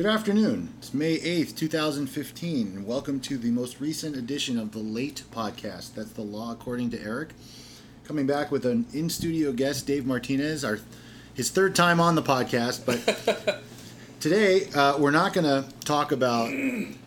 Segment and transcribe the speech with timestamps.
[0.00, 0.72] Good afternoon.
[0.78, 5.94] It's May 8th, 2015, and welcome to the most recent edition of the Late Podcast.
[5.94, 7.34] That's the law according to Eric.
[8.04, 10.78] Coming back with an in studio guest, Dave Martinez, our
[11.34, 13.60] his third time on the podcast, but
[14.20, 16.50] today uh, we're not going to talk about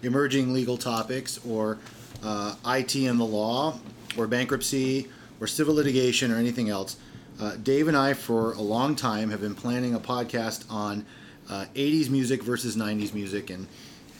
[0.04, 1.80] emerging legal topics or
[2.22, 3.80] uh, IT and the law
[4.20, 5.10] or bankruptcy
[5.42, 6.98] or civil litigation or anything else.
[7.42, 11.08] Uh, Dave and I, for a long time, have been planning a podcast on
[11.50, 13.68] uh, 80s music versus 90s music and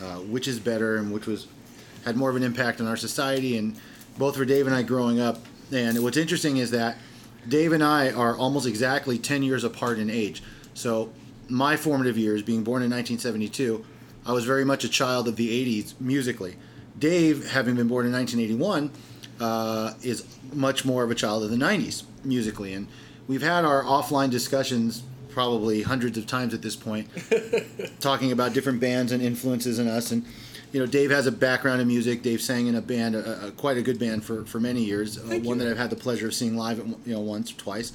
[0.02, 1.48] uh, which is better and which was
[2.06, 3.76] had more of an impact on our society and
[4.18, 5.40] both for Dave and I growing up.
[5.72, 6.98] And what's interesting is that
[7.48, 10.44] Dave and I are almost exactly 10 years apart in age.
[10.74, 11.12] So
[11.50, 13.86] my formative years, being born in 1972,
[14.26, 16.56] I was very much a child of the 80s musically.
[16.98, 18.92] Dave, having been born in 1981,
[19.40, 22.74] uh, is much more of a child of the 90s musically.
[22.74, 22.88] And
[23.28, 25.04] we've had our offline discussions
[25.34, 27.10] probably hundreds of times at this point,
[28.00, 30.12] talking about different bands and influences in us.
[30.12, 30.26] And
[30.72, 32.24] you know, Dave has a background in music.
[32.24, 35.18] Dave sang in a band, a, a, quite a good band for, for many years.
[35.18, 37.94] Uh, one that I've had the pleasure of seeing live, you know, once or twice.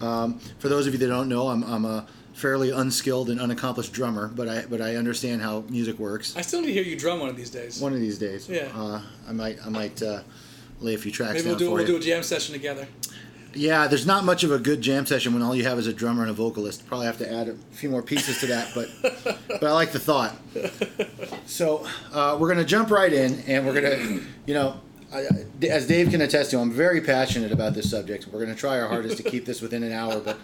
[0.00, 3.92] Um, for those of you that don't know, I'm, I'm a fairly unskilled and unaccomplished
[3.92, 6.36] drummer, but I but I understand how music works.
[6.36, 7.80] I still need to hear you drum one of these days.
[7.80, 8.48] One of these days.
[8.48, 8.68] Yeah.
[8.74, 10.20] Uh, I might I might uh,
[10.80, 11.86] lay a few tracks Maybe down we'll do for we'll you.
[11.86, 12.86] do a jam session together.
[13.56, 15.92] Yeah, there's not much of a good jam session when all you have is a
[15.92, 16.86] drummer and a vocalist.
[16.86, 18.90] Probably have to add a few more pieces to that, but
[19.48, 20.36] but I like the thought.
[21.46, 24.78] So uh, we're gonna jump right in, and we're gonna, you know,
[25.10, 25.24] I,
[25.66, 28.28] as Dave can attest to, I'm very passionate about this subject.
[28.30, 30.36] We're gonna try our hardest to keep this within an hour, but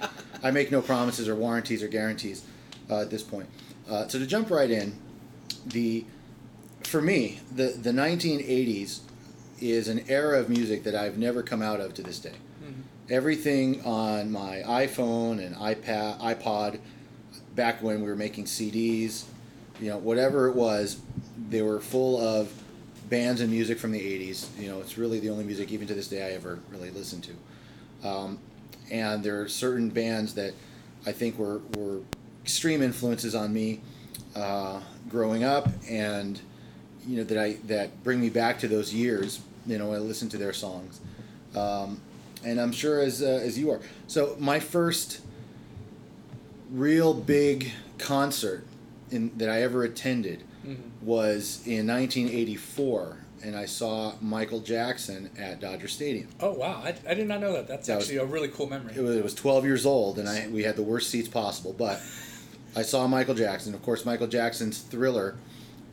[0.43, 2.43] I make no promises or warranties or guarantees
[2.89, 3.49] uh, at this point.
[3.91, 4.99] Uh, so to jump right in,
[5.67, 6.07] the
[6.83, 9.01] for me the the 1980s
[9.61, 12.33] is an era of music that I've never come out of to this day
[13.11, 16.79] everything on my iPhone and iPad, iPod,
[17.55, 19.25] back when we were making CDs,
[19.81, 21.01] you know, whatever it was,
[21.51, 22.53] they were full of
[23.11, 24.47] bands and music from the 80s.
[24.59, 27.25] You know, it's really the only music, even to this day, I ever really listened
[27.25, 28.09] to.
[28.09, 28.39] Um,
[28.91, 30.55] and there are certain bands that
[31.07, 32.01] I think were, were
[32.43, 33.81] extreme influences on me
[34.35, 36.41] uh, growing up and,
[37.07, 40.01] you know, that, I, that bring me back to those years, you know, when I
[40.01, 41.01] listen to their songs.
[41.55, 42.01] Um,
[42.45, 43.81] and I'm sure as uh, as you are.
[44.07, 45.21] So my first
[46.71, 48.65] real big concert
[49.11, 50.43] in that I ever attended
[51.03, 56.29] was in 1984, and I saw Michael Jackson at Dodger Stadium.
[56.41, 57.67] Oh wow, I, I did not know that.
[57.67, 58.95] That's That was- actually a really cool memory.
[58.97, 61.73] It was, it was 12 years old, and I we had the worst seats possible,
[61.73, 62.01] but
[62.77, 63.75] I saw Michael Jackson.
[63.75, 65.35] Of course, Michael Jackson's Thriller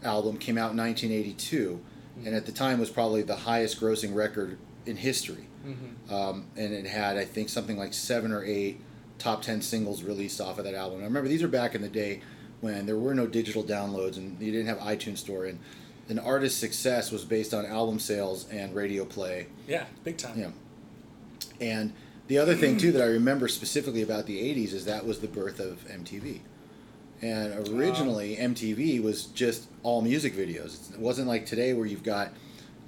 [0.03, 1.79] album came out in 1982,
[2.25, 5.47] and at the time was probably the highest grossing record in history.
[5.65, 6.13] Mm-hmm.
[6.13, 8.81] Um, and it had, I think, something like seven or eight
[9.17, 11.01] top 10 singles released off of that album.
[11.01, 12.21] I remember these are back in the day
[12.61, 15.59] when there were no digital downloads and you didn't have iTunes Store, and
[16.07, 19.47] an artist's success was based on album sales and radio play.
[19.67, 20.39] yeah, big time.
[20.39, 20.51] Yeah.
[21.61, 21.93] And
[22.27, 25.27] the other thing too that I remember specifically about the '80s is that was the
[25.27, 26.41] birth of MTV.
[27.21, 30.93] And originally, MTV was just all music videos.
[30.93, 32.29] It wasn't like today where you've got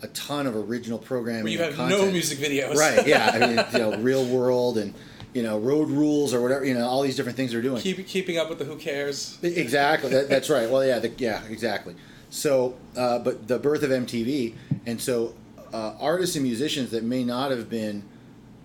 [0.02, 1.44] a ton of original programming.
[1.44, 2.76] Where you have no music videos.
[2.76, 3.06] Right?
[3.06, 3.32] Yeah.
[3.34, 4.94] I mean, you know, Real World and
[5.34, 6.66] you know, Road Rules or whatever.
[6.66, 7.82] You know, all these different things they're doing.
[7.82, 9.38] Keep keeping up with the Who Cares.
[9.42, 10.10] Exactly.
[10.10, 10.70] That, that's right.
[10.70, 11.96] Well, yeah, the, yeah, exactly.
[12.30, 15.34] So, uh, but the birth of MTV, and so
[15.74, 18.04] uh, artists and musicians that may not have been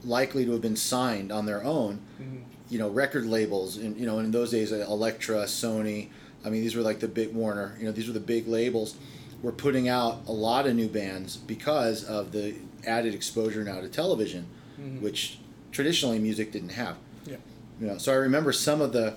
[0.05, 2.01] likely to have been signed on their own,
[2.69, 6.09] you know, record labels, and you know, in those days, uh, Elektra, Sony.
[6.45, 7.77] I mean, these were like the big Warner.
[7.79, 8.97] You know, these were the big labels.
[9.43, 13.89] Were putting out a lot of new bands because of the added exposure now to
[13.89, 14.47] television,
[14.81, 15.03] mm-hmm.
[15.03, 15.39] which
[15.73, 16.97] traditionally music didn't have.
[17.27, 17.37] Yeah.
[17.81, 19.15] You know, so I remember some of the,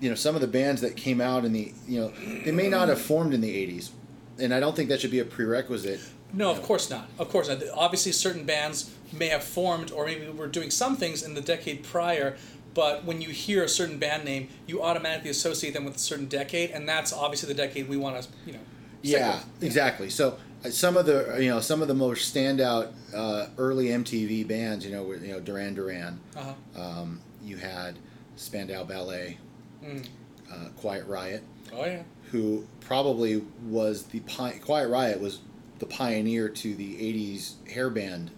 [0.00, 2.12] you know, some of the bands that came out in the, you know,
[2.44, 3.90] they may not have formed in the '80s,
[4.38, 6.00] and I don't think that should be a prerequisite.
[6.32, 7.08] No, of course not.
[7.18, 7.62] Of course not.
[7.74, 11.84] Obviously, certain bands may have formed, or maybe were doing some things in the decade
[11.84, 12.36] prior.
[12.74, 16.26] But when you hear a certain band name, you automatically associate them with a certain
[16.26, 18.60] decade, and that's obviously the decade we want to, you know.
[19.02, 20.10] Yeah, exactly.
[20.10, 24.46] So uh, some of the, you know, some of the most standout uh, early MTV
[24.46, 26.20] bands, you know, were, you know, Duran Duran.
[26.36, 26.80] Uh-huh.
[26.80, 27.98] Um, you had
[28.36, 29.38] Spandau Ballet,
[29.84, 30.06] Mm.
[30.52, 32.02] uh, Quiet Riot, Oh yeah.
[32.30, 35.40] who probably was the pi- Quiet Riot was
[35.80, 38.30] the pioneer to the '80s hair band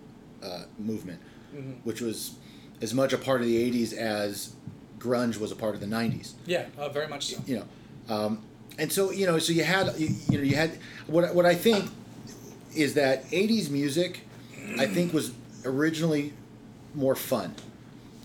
[0.43, 1.21] uh, movement,
[1.55, 1.75] Mhm.
[1.85, 2.37] which was
[2.81, 4.55] as much a part of the '80s as
[4.99, 6.33] grunge was a part of the '90s.
[6.47, 7.43] Yeah, uh, very much so.
[7.47, 7.57] You
[8.09, 8.43] know, um,
[8.79, 11.55] and so you know, so you had you, you know you had what what I
[11.55, 11.91] think
[12.75, 14.21] is that '80s music,
[14.79, 15.33] I think was
[15.65, 16.33] originally
[16.95, 17.55] more fun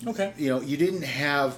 [0.08, 0.34] Okay.
[0.38, 1.58] you know, you didn't have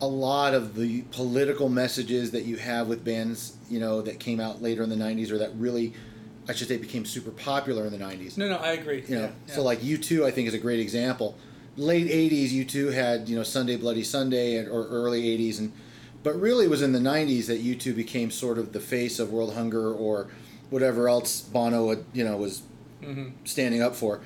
[0.00, 4.40] a lot of the political messages that you have with bands, you know, that came
[4.40, 5.92] out later in the '90s or that really,
[6.48, 8.36] I should say, became super popular in the '90s.
[8.36, 9.02] No, no, I agree.
[9.08, 11.36] You know, Yeah, so like U2, I think is a great example.
[11.76, 15.72] Late '80s, U2 had you know Sunday Bloody Sunday, and, or early '80s, and
[16.24, 19.30] but really it was in the '90s that U2 became sort of the face of
[19.30, 20.26] world hunger or
[20.70, 22.62] whatever else Bono had, you know was
[23.02, 23.32] Mhm.
[23.44, 24.20] standing up for.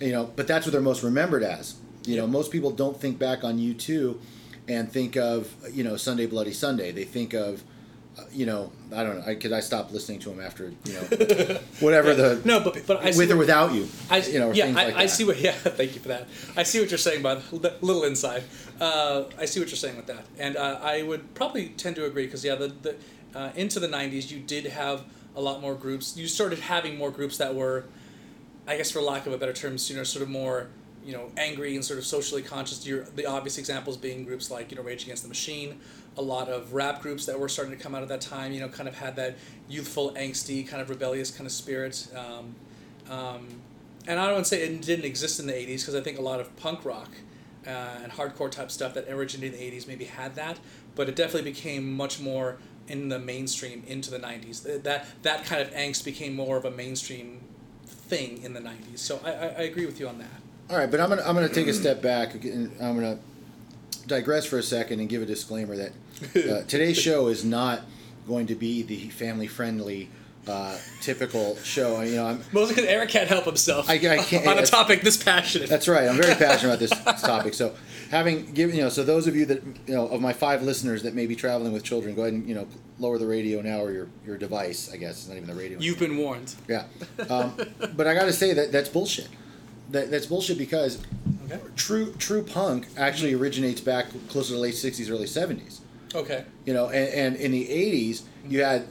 [0.00, 1.74] You know, but that's what they're most remembered as.
[2.04, 4.18] You know, most people don't think back on U2
[4.68, 6.92] and think of you know Sunday Bloody Sunday.
[6.92, 7.62] They think of
[8.32, 11.00] you know I don't know because I, stopped listening to them after you know
[11.80, 13.88] whatever the no, but but I see with or what- without you.
[14.10, 15.38] I, you know, or yeah, things I, like I see what.
[15.48, 16.26] Yeah, thank you for that.
[16.56, 18.42] I see what you're saying by the little inside.
[18.80, 22.04] Uh, I see what you're saying with that, and uh, I would probably tend to
[22.04, 22.96] agree because yeah, the, the
[23.34, 25.04] uh, into the '90s you did have
[25.36, 26.16] a lot more groups.
[26.16, 27.84] You started having more groups that were,
[28.66, 30.68] I guess, for lack of a better term, you know, sort of more
[31.04, 32.86] you know angry and sort of socially conscious.
[32.86, 35.80] Your the obvious examples being groups like you know Rage Against the Machine.
[36.18, 38.60] A lot of rap groups that were starting to come out at that time, you
[38.60, 39.38] know, kind of had that
[39.68, 42.08] youthful, angsty, kind of rebellious kind of spirit.
[42.14, 42.54] Um,
[43.08, 43.48] um,
[44.06, 46.18] and I don't want to say it didn't exist in the 80s because I think
[46.18, 47.10] a lot of punk rock
[47.66, 47.70] uh,
[48.02, 50.58] and hardcore type stuff that originated in the 80s maybe had that,
[50.94, 54.82] but it definitely became much more in the mainstream into the 90s.
[54.82, 57.40] That that kind of angst became more of a mainstream
[57.84, 58.98] thing in the 90s.
[58.98, 60.26] So I, I, I agree with you on that.
[60.70, 62.34] All right, but I'm gonna I'm gonna take a step back.
[62.34, 63.18] and I'm gonna
[64.06, 65.92] digress for a second and give a disclaimer that
[66.34, 67.82] uh, today's show is not
[68.26, 70.08] going to be the family friendly
[70.46, 72.00] uh, typical show.
[72.02, 75.02] You know, I'm Mostly because Eric can't help himself I- I can't- on a topic
[75.02, 75.68] this passionate.
[75.68, 76.08] That's right.
[76.08, 77.54] I'm very passionate about this, this topic.
[77.54, 77.74] So,
[78.10, 81.02] having given you know, so those of you that you know of my five listeners
[81.02, 82.66] that may be traveling with children, go ahead and you know
[82.98, 84.90] lower the radio now or your your device.
[84.92, 85.78] I guess it's not even the radio.
[85.78, 86.54] You've been warned.
[86.66, 86.84] yeah.
[87.28, 87.54] Um,
[87.94, 89.28] but I got to say that that's bullshit.
[89.90, 90.98] That that's bullshit because
[91.50, 91.60] Okay.
[91.76, 95.80] true true punk actually originates back closer to the late '60s, early '70s.
[96.14, 96.44] Okay.
[96.64, 98.86] You know, and, and in the '80s you had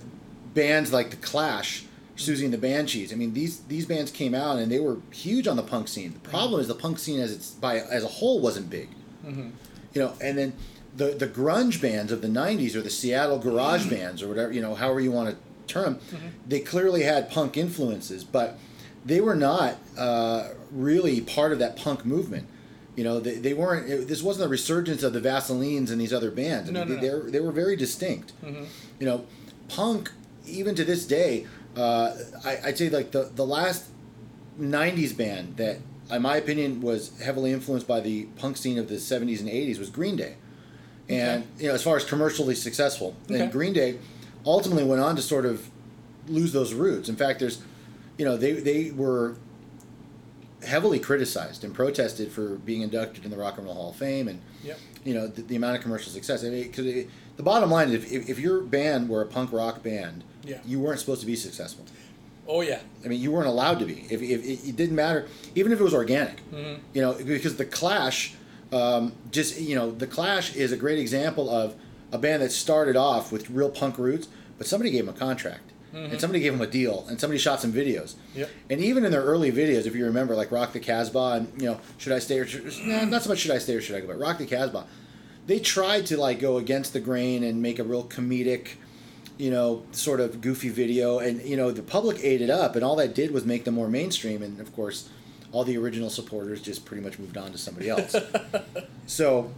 [0.53, 1.85] bands like the Clash,
[2.15, 3.13] Siouxsie and the Banshees.
[3.13, 6.13] I mean, these these bands came out and they were huge on the punk scene.
[6.13, 8.89] The problem is the punk scene as it's by as a whole wasn't big.
[9.25, 9.49] Mm-hmm.
[9.93, 10.53] You know, and then
[10.95, 14.61] the the grunge bands of the '90s or the Seattle garage bands or whatever you
[14.61, 15.37] know, however you want to
[15.71, 18.57] term, them, they clearly had punk influences, but
[19.05, 22.47] they were not uh, really part of that punk movement.
[22.97, 23.89] You know, they, they weren't.
[23.89, 26.67] It, this wasn't a resurgence of the Vaselines and these other bands.
[26.69, 27.29] I No, mean, no, they, no.
[27.29, 28.33] they were very distinct.
[28.43, 28.63] Mm-hmm.
[28.99, 29.25] You know,
[29.69, 30.11] punk
[30.47, 31.45] even to this day,
[31.75, 32.13] uh,
[32.43, 33.85] I, I'd say like the the last
[34.59, 35.77] '90s band that,
[36.11, 39.77] in my opinion, was heavily influenced by the punk scene of the '70s and '80s
[39.79, 40.35] was Green Day,
[41.07, 43.41] and you know, as far as commercially successful, Okay.
[43.41, 43.99] and Green Day
[44.45, 45.69] ultimately went on to sort of
[46.27, 47.09] lose those roots.
[47.09, 47.61] In fact, there's,
[48.17, 49.35] you know, they they were
[50.65, 54.27] heavily criticized and protested for being inducted in the Rock and Roll Hall of Fame
[54.27, 54.79] and Yep.
[55.05, 56.43] you know the, the amount of commercial success.
[56.43, 59.51] I mean, 'cause it, the bottom line is if, if, your band were a punk
[59.53, 60.57] rock band, Yeah.
[60.65, 61.85] you weren't supposed to be successful.
[62.47, 62.79] Oh yeah.
[63.05, 64.05] I mean, you weren't allowed to be.
[64.09, 66.79] If, if it, it didn't matter, even if it was organic, Mhm.
[66.93, 68.33] you know, because the Clash,
[68.71, 71.75] um, just you know, the Clash is a great example of
[72.11, 74.27] a band that started off with real punk roots,
[74.57, 75.71] but somebody gave them a contract.
[75.93, 76.11] Mm-hmm.
[76.11, 78.15] And somebody gave them a deal, and somebody shot some videos.
[78.35, 78.49] Yep.
[78.69, 81.67] And even in their early videos, if you remember, like Rock the Casbah, and you
[81.69, 83.95] know, should I stay or should, nah, not so much should I stay or should
[83.95, 84.85] I go, but Rock the Casbah,
[85.45, 88.71] they tried to like go against the grain and make a real comedic,
[89.37, 92.83] you know, sort of goofy video, and you know, the public ate it up, and
[92.83, 95.09] all that did was make them more mainstream, and of course,
[95.53, 98.15] all the original supporters just pretty much moved on to somebody else.
[99.07, 99.51] so,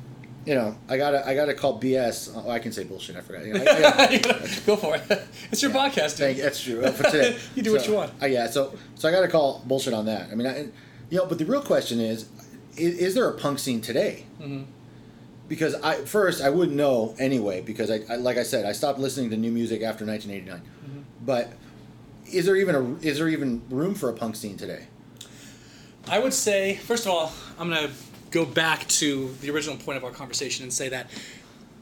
[0.46, 2.31] you know, I gotta I gotta call BS.
[2.36, 3.15] Oh, I can say bullshit.
[3.15, 3.46] I forgot.
[3.46, 4.48] Yeah, I- yeah.
[4.65, 5.03] Go for it.
[5.51, 6.25] It's your podcast, dude.
[6.27, 6.43] Thank you.
[6.43, 6.84] That's true.
[6.84, 8.12] Uh, for today, You do what you want.
[8.22, 8.48] Uh, yeah.
[8.48, 10.29] So, so I got to call bullshit on that.
[10.31, 10.67] I mean, I,
[11.10, 12.29] you know, but the real question is,
[12.77, 14.25] is, is there a punk scene today?
[14.39, 14.65] Mhm.
[15.48, 19.00] Because I first I wouldn't know anyway because I, I like I said I stopped
[19.00, 20.62] listening to new music after 1989.
[20.62, 21.00] Mm-hmm.
[21.25, 21.53] But
[22.31, 24.86] is there even a is there even room for a punk scene today?
[26.08, 27.89] I would say, first of all, I'm to
[28.31, 31.09] go back to the original point of our conversation and say that,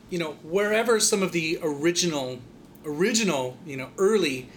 [0.10, 2.40] you know, wherever some of the original,
[2.86, 4.50] original, you know, early,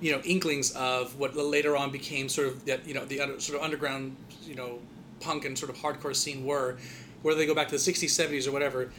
[0.00, 3.40] you know, inklings of what later on became sort of that, you know, the under,
[3.40, 4.78] sort of underground, you know,
[5.20, 6.76] punk and sort of hardcore scene were,
[7.22, 8.90] whether they go back to the 60s, 70s, or whatever,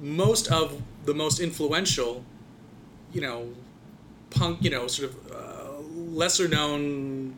[0.00, 2.24] most of the most influential,
[3.12, 3.52] you know,
[4.30, 5.80] punk, you know, sort of uh,
[6.12, 7.34] lesser known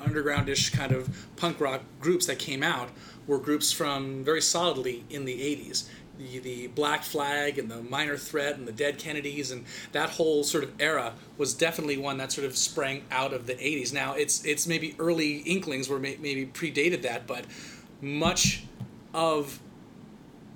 [0.00, 2.90] undergroundish kind of punk rock groups that came out
[3.26, 5.84] were groups from very solidly in the 80s.
[6.18, 10.44] The, the Black Flag and the Minor Threat and the Dead Kennedys and that whole
[10.44, 13.92] sort of era was definitely one that sort of sprang out of the 80s.
[13.92, 17.46] Now it's it's maybe early inklings were may, maybe predated that, but
[18.00, 18.64] much
[19.14, 19.60] of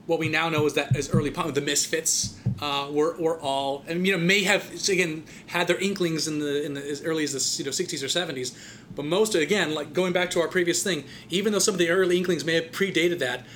[0.06, 3.84] what we now know is that as early punk, the Misfits uh, were, were all,
[3.88, 7.24] and you know, may have again had their inklings in the in the as early
[7.24, 8.56] as the you know 60s or 70s,
[8.96, 11.90] but most again, like going back to our previous thing, even though some of the
[11.90, 13.46] early inklings may have predated that,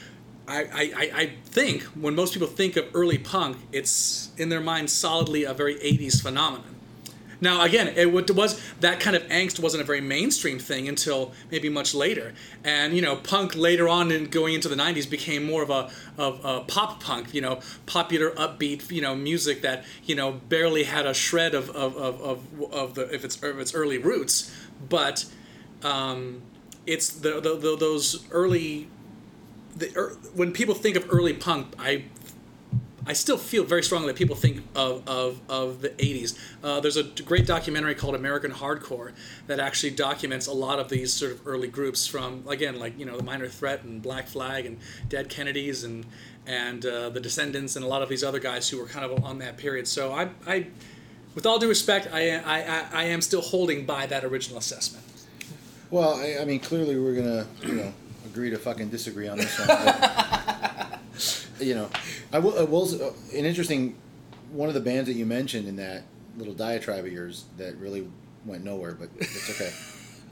[0.47, 4.91] I, I, I think when most people think of early punk, it's in their mind
[4.91, 6.70] solidly a very 80s phenomenon.
[7.41, 11.69] Now, again, it was that kind of angst wasn't a very mainstream thing until maybe
[11.69, 15.63] much later, and you know, punk later on and going into the '90s became more
[15.63, 20.15] of a of a pop punk, you know, popular, upbeat, you know, music that you
[20.15, 23.75] know barely had a shred of of of, of, of the if its of its
[23.75, 24.55] early roots,
[24.89, 25.25] but
[25.83, 26.43] um,
[26.87, 28.89] it's the, the, the those early
[29.77, 32.05] the, er, when people think of early punk, I
[33.11, 36.38] I still feel very strongly that people think of, of, of the 80s.
[36.62, 39.11] Uh, there's a great documentary called American Hardcore
[39.49, 43.05] that actually documents a lot of these sort of early groups from, again, like, you
[43.05, 46.07] know, the Minor Threat and Black Flag and Dead Kennedys and,
[46.47, 49.25] and uh, the Descendents and a lot of these other guys who were kind of
[49.25, 49.88] on that period.
[49.88, 50.69] So I, I
[51.35, 55.05] with all due respect, I, I, I am still holding by that original assessment.
[55.90, 57.93] Well, I, I mean, clearly we're going to, you know,
[58.25, 59.69] agree to fucking disagree on this one.
[61.61, 61.88] you know,
[62.33, 63.14] I will, I will.
[63.33, 63.97] An interesting
[64.52, 66.02] one of the bands that you mentioned in that
[66.37, 68.09] little diatribe of yours that really
[68.45, 69.73] went nowhere, but it's okay.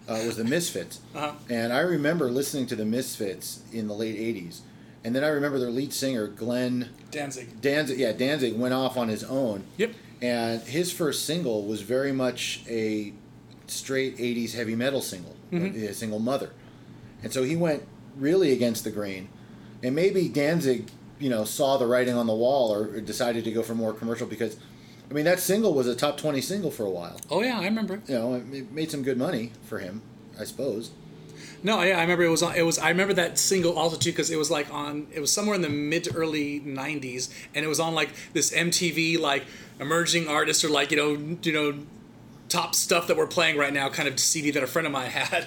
[0.08, 1.34] Uh, was the Misfits, uh-huh.
[1.50, 4.60] and I remember listening to the Misfits in the late '80s,
[5.04, 7.60] and then I remember their lead singer Glenn Danzig.
[7.60, 9.64] Danzig, yeah, Danzig went off on his own.
[9.76, 9.92] Yep.
[10.22, 13.12] And his first single was very much a
[13.66, 15.78] straight '80s heavy metal single, mm-hmm.
[15.78, 16.52] a single mother,
[17.22, 19.28] and so he went really against the grain,
[19.82, 23.62] and maybe Danzig you know saw the writing on the wall or decided to go
[23.62, 24.56] for more commercial because
[25.10, 27.18] I mean that single was a top 20 single for a while.
[27.30, 28.02] Oh yeah, I remember.
[28.06, 30.02] You know, it made some good money for him,
[30.38, 30.90] I suppose.
[31.62, 34.30] No, yeah, I remember it was it was I remember that single also too because
[34.30, 37.68] it was like on it was somewhere in the mid to early '90s and it
[37.68, 39.44] was on like this MTV like
[39.80, 41.78] emerging artists or like you know you know
[42.48, 45.10] top stuff that we're playing right now kind of CD that a friend of mine
[45.10, 45.46] had.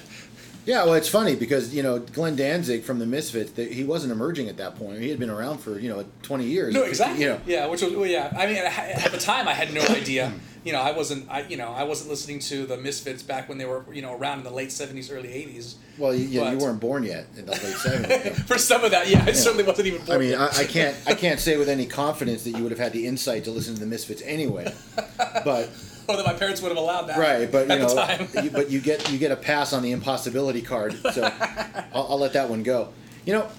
[0.65, 4.47] Yeah, well, it's funny because you know Glenn Danzig from the Misfits, he wasn't emerging
[4.47, 4.99] at that point.
[4.99, 6.73] He had been around for you know twenty years.
[6.73, 7.23] No, exactly.
[7.23, 7.41] You know.
[7.45, 8.31] Yeah, which was well, yeah.
[8.37, 10.31] I mean, at the time, I had no idea.
[10.63, 11.29] You know, I wasn't.
[11.31, 14.15] I you know, I wasn't listening to the Misfits back when they were you know
[14.15, 15.77] around in the late seventies, early eighties.
[15.97, 18.39] Well, yeah, you weren't born yet in the late seventies.
[18.47, 19.33] for some of that, yeah, I yeah.
[19.33, 20.05] certainly wasn't even.
[20.05, 20.95] born I mean, I, I, can't.
[21.07, 23.73] I can't say with any confidence that you would have had the insight to listen
[23.73, 24.71] to the Misfits anyway,
[25.43, 25.69] but
[26.07, 27.17] or that my parents would have allowed that.
[27.17, 30.61] Right, but you know, you, but you get you get a pass on the impossibility
[30.61, 31.23] card, so
[31.93, 32.89] I'll, I'll, let that one go.
[33.25, 33.49] You know,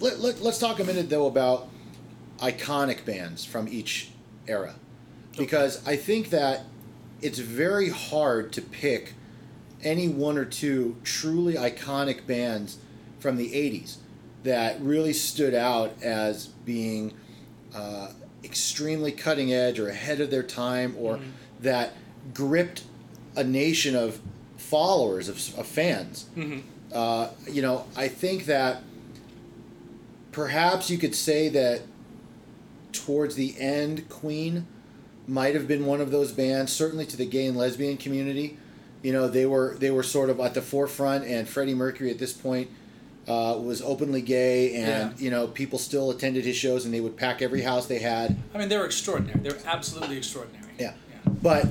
[0.00, 1.68] let, let, let's talk a minute though about
[2.38, 4.10] iconic bands from each
[4.46, 4.74] era,
[5.36, 5.92] because okay.
[5.92, 6.64] I think that
[7.20, 9.14] it's very hard to pick
[9.82, 12.78] any one or two truly iconic bands
[13.18, 13.96] from the '80s
[14.44, 17.14] that really stood out as being.
[17.74, 18.10] Uh,
[18.44, 21.92] extremely cutting edge or ahead of their time or mm-hmm that
[22.34, 22.84] gripped
[23.36, 24.20] a nation of
[24.56, 26.26] followers of, of fans.
[26.36, 26.60] Mm-hmm.
[26.92, 28.82] Uh, you know, I think that
[30.32, 31.82] perhaps you could say that
[32.92, 34.66] towards the end, Queen
[35.26, 36.72] might have been one of those bands.
[36.72, 38.56] Certainly to the gay and lesbian community,
[39.02, 41.24] you know, they were they were sort of at the forefront.
[41.24, 42.70] And Freddie Mercury at this point
[43.28, 45.24] uh, was openly gay, and yeah.
[45.24, 48.36] you know, people still attended his shows, and they would pack every house they had.
[48.54, 49.40] I mean, they were extraordinary.
[49.40, 50.72] They were absolutely extraordinary.
[50.78, 50.94] Yeah.
[51.46, 51.68] But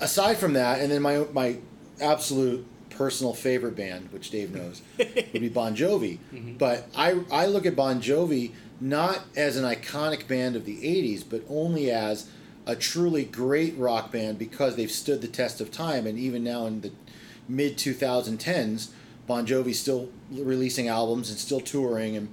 [0.00, 1.58] aside from that, and then my my
[2.00, 6.18] absolute personal favorite band, which Dave knows, would be Bon Jovi.
[6.32, 6.54] Mm-hmm.
[6.54, 8.50] But I I look at Bon Jovi
[8.80, 12.28] not as an iconic band of the '80s, but only as
[12.66, 16.66] a truly great rock band because they've stood the test of time, and even now
[16.66, 16.90] in the
[17.46, 18.88] mid 2010s,
[19.28, 22.28] Bon Jovi's still releasing albums and still touring and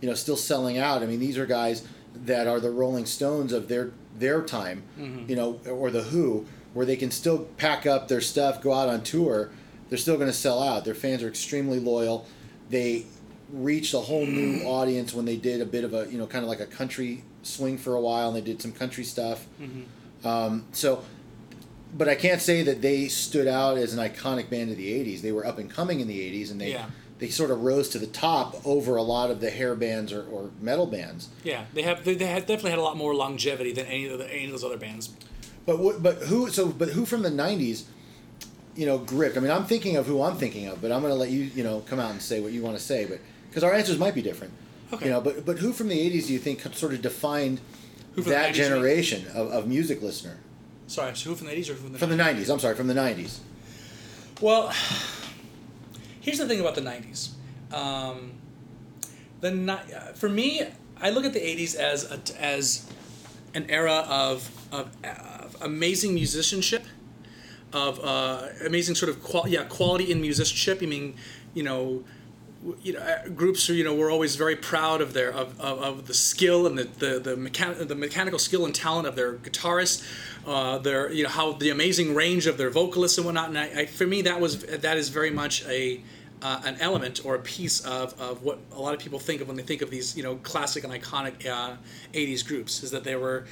[0.00, 1.04] you know still selling out.
[1.04, 5.28] I mean, these are guys that are the Rolling Stones of their their time, mm-hmm.
[5.28, 8.88] you know, or the Who, where they can still pack up their stuff, go out
[8.88, 9.50] on tour.
[9.88, 10.84] They're still going to sell out.
[10.84, 12.26] Their fans are extremely loyal.
[12.70, 13.06] They
[13.52, 16.42] reached a whole new audience when they did a bit of a, you know, kind
[16.42, 19.46] of like a country swing for a while, and they did some country stuff.
[19.60, 20.26] Mm-hmm.
[20.26, 21.04] Um, so,
[21.94, 25.20] but I can't say that they stood out as an iconic band of the '80s.
[25.20, 26.72] They were up and coming in the '80s, and they.
[26.72, 26.86] Yeah
[27.18, 30.24] they sort of rose to the top over a lot of the hair bands or,
[30.24, 31.28] or metal bands.
[31.44, 34.18] Yeah, they have they, they have definitely had a lot more longevity than any of
[34.18, 35.10] the, any of those other bands.
[35.66, 37.84] But but who so but who from the '90s,
[38.74, 39.36] you know, gripped?
[39.36, 41.42] I mean, I'm thinking of who I'm thinking of, but I'm going to let you
[41.42, 43.98] you know come out and say what you want to say, but because our answers
[43.98, 44.52] might be different.
[44.92, 45.06] Okay.
[45.06, 47.60] You know, but but who from the '80s do you think sort of defined
[48.16, 50.38] that generation of, of music listener?
[50.88, 52.16] Sorry, so who from the '80s or from the from 90s?
[52.16, 52.52] the '90s?
[52.52, 53.38] I'm sorry, from the '90s.
[54.40, 54.72] Well
[56.22, 57.30] here's the thing about the 90s.
[57.72, 58.32] Um,
[59.40, 60.62] the uh, for me,
[61.00, 62.88] I look at the '80s as a, as
[63.54, 66.84] an era of of, of amazing musicianship,
[67.72, 70.78] of uh, amazing sort of qual- yeah quality in musicianship.
[70.82, 71.16] I mean,
[71.54, 72.04] you know.
[72.84, 75.80] You know, uh, groups are you know were always very proud of their of, of,
[75.80, 79.34] of the skill and the the the, mechan- the mechanical skill and talent of their
[79.34, 80.06] guitarists,
[80.46, 83.48] uh, their you know how the amazing range of their vocalists and whatnot.
[83.48, 86.00] And I, I, for me, that was that is very much a
[86.42, 89.46] uh, an element or a piece of, of what a lot of people think of
[89.46, 91.76] when they think of these you know classic and iconic uh,
[92.12, 93.46] 80s groups is that they were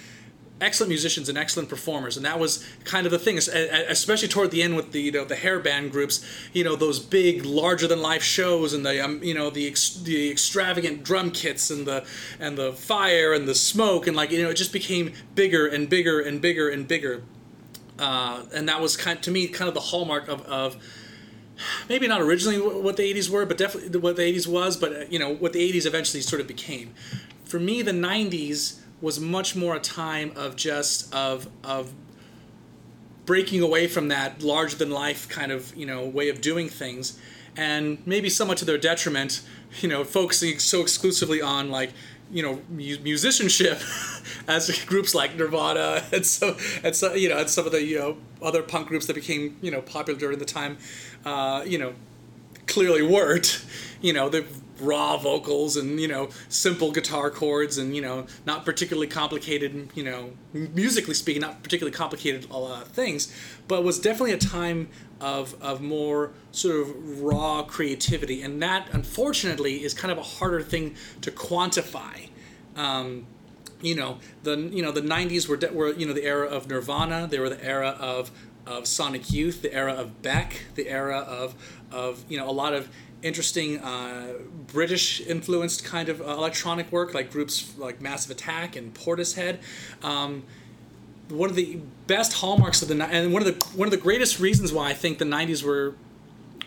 [0.61, 4.63] excellent musicians and excellent performers and that was kind of the thing especially toward the
[4.63, 8.03] end with the you know the hair band groups you know those big larger than
[8.03, 12.05] life shows and the um, you know the ex- the extravagant drum kits and the
[12.39, 15.89] and the fire and the smoke and like you know it just became bigger and
[15.89, 17.23] bigger and bigger and bigger
[17.99, 20.77] uh, and that was kind to me kind of the hallmark of, of
[21.89, 25.05] maybe not originally what the 80s were, but definitely what the 80s was, but uh,
[25.11, 26.95] you know what the 80s eventually sort of became.
[27.45, 31.93] For me, the 90s was much more a time of just of of
[33.27, 37.19] breaking away from that larger than life kind of you know way of doing things,
[37.57, 39.43] and maybe somewhat to their detriment,
[39.81, 41.93] you know, focusing so exclusively on like
[42.31, 43.81] you know musicianship
[44.49, 47.99] as groups like Nirvana and so and so you know and some of the you
[47.99, 50.79] know other punk groups that became you know popular during the time
[51.25, 51.93] uh, you know
[52.67, 53.65] clearly weren't
[54.01, 54.45] you know the
[54.81, 60.03] raw vocals and you know simple guitar chords and you know not particularly complicated you
[60.03, 62.45] know musically speaking not particularly complicated
[62.93, 63.33] things
[63.69, 64.89] but was definitely a time
[65.21, 68.43] of, of more sort of raw creativity.
[68.43, 72.29] And that unfortunately is kind of a harder thing to quantify.
[72.77, 73.27] Um,
[73.83, 76.69] you know the you know the 90s were de- were you know the era of
[76.69, 77.27] nirvana.
[77.27, 78.31] They were the era of
[78.67, 79.63] of sonic youth.
[79.63, 80.65] The era of beck.
[80.75, 81.55] The era of
[81.91, 82.91] of you know a lot of
[83.23, 84.35] interesting uh,
[84.67, 89.59] British influenced kind of uh, electronic work, like groups like Massive Attack and Portishead.
[90.03, 90.45] Um,
[91.29, 94.41] one of the best hallmarks of the and one of the one of the greatest
[94.41, 95.95] reasons why I think the '90s were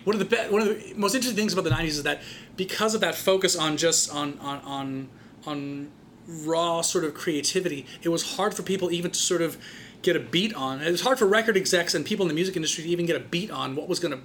[0.04, 2.22] one of the be- one of the most interesting things about the '90s is that
[2.56, 5.08] because of that focus on just on on on
[5.46, 5.90] on
[6.26, 9.58] raw sort of creativity, it was hard for people even to sort of
[10.02, 10.80] get a beat on.
[10.80, 13.16] It was hard for record execs and people in the music industry to even get
[13.16, 14.20] a beat on what was going to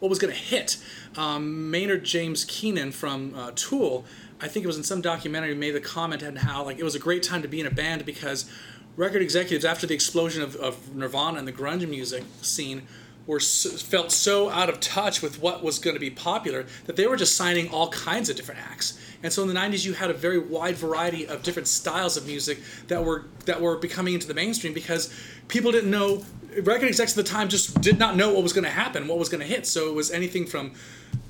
[0.00, 0.76] what was going to hit.
[1.16, 4.04] Um, Maynard James Keenan from uh, Tool,
[4.40, 6.94] I think it was in some documentary, made the comment on how like it was
[6.94, 8.50] a great time to be in a band because
[8.96, 12.86] record executives after the explosion of, of Nirvana and the grunge music scene
[13.26, 16.96] were so, felt so out of touch with what was going to be popular that
[16.96, 18.98] they were just signing all kinds of different acts.
[19.22, 22.26] And so in the 90s you had a very wide variety of different styles of
[22.26, 22.58] music
[22.88, 25.14] that were that were becoming into the mainstream because
[25.48, 26.24] people didn't know
[26.62, 29.18] record execs at the time just did not know what was going to happen, what
[29.18, 29.66] was going to hit.
[29.66, 30.72] So it was anything from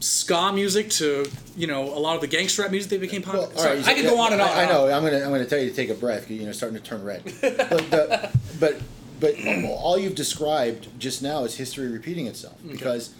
[0.00, 1.24] ska music to
[1.57, 3.48] you know a lot of the gangster rap music that became popular.
[3.48, 4.48] Well, Sorry, right, I could go on and on.
[4.48, 4.90] I, I know.
[4.90, 6.30] I'm gonna I'm gonna tell you to take a breath.
[6.30, 7.22] You know, starting to turn red.
[7.40, 8.80] but, the, but
[9.24, 9.34] but
[9.66, 12.72] all you've described just now is history repeating itself okay.
[12.72, 13.14] because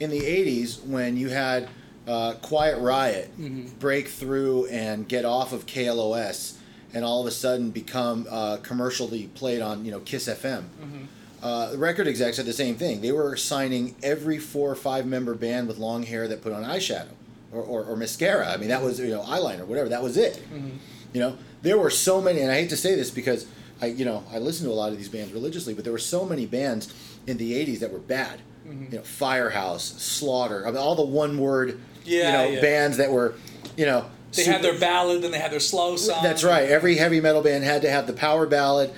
[0.00, 1.68] in the 80s when you had
[2.06, 3.68] uh, Quiet Riot mm-hmm.
[3.78, 6.56] break through and get off of KLOS
[6.94, 10.62] and all of a sudden become uh, commercially played on you know Kiss FM.
[10.62, 11.04] Mm-hmm.
[11.42, 13.00] Uh, the record execs had the same thing.
[13.00, 16.64] They were signing every four or five member band with long hair that put on
[16.64, 17.08] eyeshadow
[17.52, 18.48] or, or, or mascara.
[18.48, 19.88] I mean, that was you know eyeliner, whatever.
[19.88, 20.34] That was it.
[20.34, 20.76] Mm-hmm.
[21.12, 23.46] You know, there were so many, and I hate to say this because
[23.82, 25.98] I you know I listen to a lot of these bands religiously, but there were
[25.98, 26.92] so many bands
[27.26, 28.40] in the '80s that were bad.
[28.66, 28.92] Mm-hmm.
[28.92, 32.60] You know, Firehouse, Slaughter, I mean, all the one word yeah, you know yeah.
[32.60, 33.34] bands that were
[33.76, 34.06] you know.
[34.32, 36.22] They super, had their ballad, then they had their slow song.
[36.22, 36.66] That's right.
[36.66, 38.90] Every heavy metal band had to have the power ballad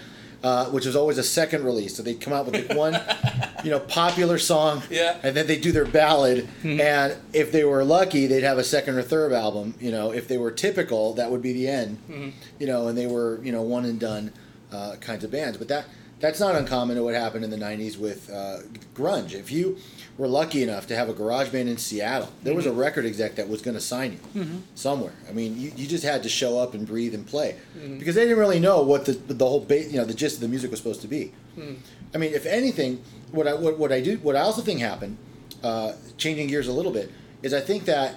[0.44, 1.96] uh, which was always a second release.
[1.96, 3.00] So they'd come out with like one,
[3.64, 5.16] you know, popular song, yeah.
[5.22, 6.46] and then they'd do their ballad.
[6.62, 6.80] Mm-hmm.
[6.82, 9.74] And if they were lucky, they'd have a second or third album.
[9.80, 11.98] You know, if they were typical, that would be the end.
[12.10, 12.28] Mm-hmm.
[12.60, 14.32] You know, and they were you know one and done
[14.74, 15.56] uh, kinds of bands.
[15.56, 15.86] But that
[16.20, 18.58] that's not uncommon to what happened in the '90s with uh,
[18.94, 19.34] grunge.
[19.34, 19.78] If you
[20.16, 22.56] were lucky enough to have a garage band in Seattle, there mm-hmm.
[22.56, 22.78] was a mm-hmm.
[22.78, 24.58] record exec that was going to sign you mm-hmm.
[24.74, 25.12] somewhere.
[25.28, 27.98] I mean, you, you just had to show up and breathe and play mm-hmm.
[27.98, 30.40] because they didn't really know what the the whole ba- you know the gist of
[30.40, 31.32] the music was supposed to be.
[31.56, 31.76] Mm.
[32.14, 35.16] I mean, if anything, what I what, what I do what I also think happened,
[35.62, 37.10] uh, changing gears a little bit,
[37.42, 38.16] is I think that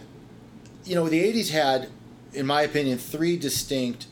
[0.85, 1.89] you know the '80s had,
[2.33, 4.07] in my opinion, three distinct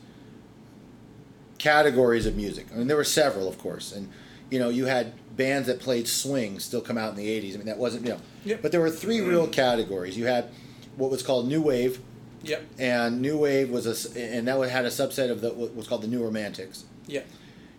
[1.66, 2.66] categories of music.
[2.72, 4.08] I mean, there were several, of course, and
[4.50, 7.54] you know you had bands that played swing still come out in the 80s.
[7.54, 8.20] I mean, that wasn't, you know.
[8.44, 8.62] Yep.
[8.62, 10.16] But there were three real categories.
[10.16, 10.48] You had
[10.96, 12.00] what was called New Wave.
[12.42, 12.64] Yep.
[12.78, 16.02] And New Wave was a, and that had a subset of the, what was called
[16.02, 16.84] the New Romantics.
[17.06, 17.26] Yep.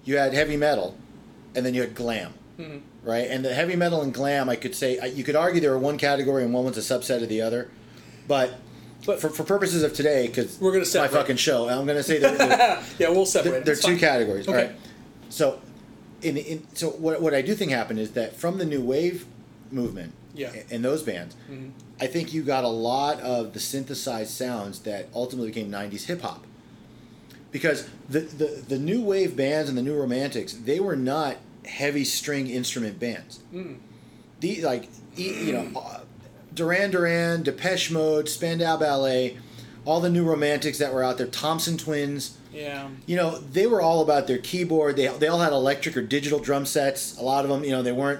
[0.04, 0.97] You had heavy metal,
[1.56, 2.34] and then you had glam.
[2.60, 2.78] Mm-hmm.
[3.08, 3.28] Right?
[3.30, 5.97] And the heavy metal and glam, I could say, you could argue they were one
[5.97, 7.69] category and one was a subset of the other.
[8.28, 8.60] But
[9.08, 12.20] But- for, for purposes of today, because We're gonna my fucking show, I'm gonna say
[12.20, 13.65] that yeah, we'll separate.
[13.65, 14.00] they're It's two fine.
[14.00, 14.48] categories.
[14.48, 14.58] Okay.
[14.58, 14.76] All right.
[15.30, 15.60] So,
[16.22, 19.26] in, in so what what I do think happened is that from the new wave
[19.72, 20.52] movement, Yeah.
[20.70, 21.72] and those bands, Mhm.
[22.00, 26.22] I think you got a lot of the synthesized sounds that ultimately became '90s hip
[26.22, 26.43] hop.
[27.52, 32.04] Because the, the the new wave bands and the new romantics, they were not heavy
[32.04, 33.39] string instrument bands.
[33.54, 33.78] Mm.
[34.41, 36.00] The like e- you know, uh,
[36.58, 39.38] Duran Duran, Depeche Mode, Spandau Ballet,
[39.86, 42.89] all the new romantics that were out there, Thompson Twins Yeah.
[43.06, 44.98] you know, they were all about their keyboard.
[44.98, 47.17] They, they all had electric or digital drum sets.
[47.17, 48.20] A lot of them, you know, they weren't,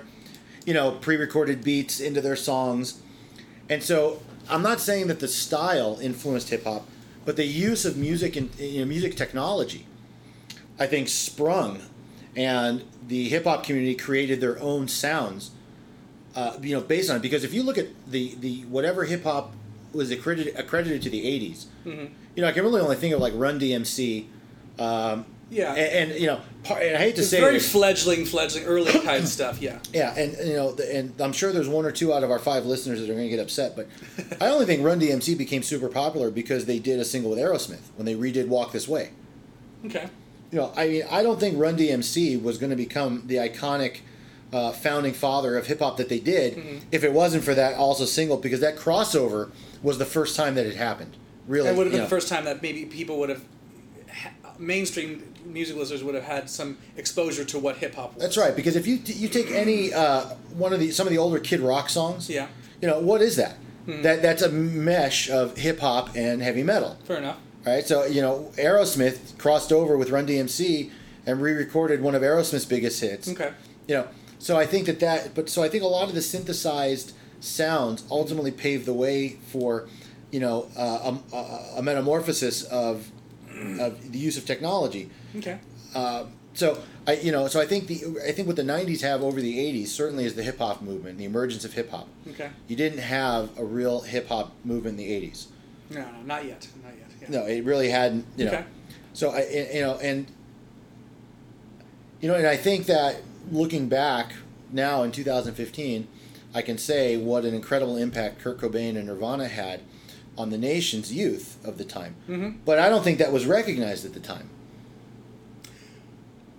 [0.66, 3.02] you know, pre-recorded beats into their songs.
[3.70, 6.88] And so I'm not saying that the style influenced hip hop,
[7.26, 9.86] but the use of music and you know, music technology,
[10.80, 11.82] I think, sprung,
[12.36, 15.52] and the hip hop community created their own sounds,
[16.38, 17.22] uh, you know, based on it.
[17.22, 19.52] Because if you look at the the whatever hip hop
[19.94, 22.10] was accredited accredited to the '80s, Mhm.
[22.36, 24.26] you know, I can really only think of like Run DMC.
[24.80, 25.74] Um, Yeah.
[25.74, 28.66] and, and you know, par- and I hate to It's say very this, fledgling, fledgling,
[28.66, 29.62] early kind of stuff.
[29.62, 29.80] Yeah.
[29.94, 32.38] yeah, and you know, the, and I'm sure there's one or two out of our
[32.40, 33.88] five listeners that are going to get upset, but
[34.42, 37.86] I only think Run DMC became super popular because they did a single with Aerosmith
[37.96, 39.10] when they redid Walk This Way.
[39.86, 40.08] Okay.
[40.52, 44.00] You know, I mean, I don't think Run DMC was going to become the iconic
[44.54, 46.82] uh, founding father of hip hop that they did Mhm.
[46.92, 49.50] if it wasn't for that also single because that crossover
[49.84, 51.18] was the first time that it happened.
[51.48, 52.06] Really, It would have been know.
[52.06, 53.42] the first time that maybe people would have,
[54.60, 58.22] mainstream music listeners would have had some exposure to what hip hop was.
[58.24, 60.22] That's right, because if you you take any uh,
[60.56, 62.48] one of the some of the older Kid Rock songs, Yeah.
[62.82, 63.56] you know what is that?
[63.86, 64.02] Hmm.
[64.02, 67.38] That that's a mesh of hip hop and heavy metal, Fair enough.
[67.66, 67.86] right?
[67.88, 70.90] So you know Aerosmith crossed over with Run DMC
[71.26, 73.30] and re-recorded one of Aerosmith's biggest hits.
[73.30, 73.52] Okay.
[73.88, 74.08] You know,
[74.40, 78.04] so I think that that, but so I think a lot of the synthesized sounds
[78.10, 79.88] ultimately paved the way for,
[80.32, 83.10] you know, uh, a, a, a metamorphosis of
[83.80, 85.10] of the use of technology.
[85.36, 85.58] Okay.
[85.96, 89.22] Uh, so I, you know, so I think the I think what the '90s have
[89.24, 92.08] over the '80s certainly is the hip hop movement, the emergence of hip hop.
[92.30, 92.50] Okay.
[92.68, 95.48] You didn't have a real hip hop movement in the '80s.
[95.90, 96.68] No, no, not yet.
[96.84, 97.08] Not yet.
[97.22, 97.40] Yeah.
[97.40, 98.26] No, it really hadn't.
[98.36, 98.64] You know, Okay.
[99.14, 100.28] so I, you know, and
[102.22, 103.18] you know, and I think that
[103.52, 104.34] looking back
[104.72, 106.08] now in 2015,
[106.54, 109.82] I can say what an incredible impact Kurt Cobain and Nirvana had
[110.38, 112.16] on the nation's youth of the time.
[112.30, 112.58] Mhm.
[112.66, 114.50] But I don't think that was recognized at the time.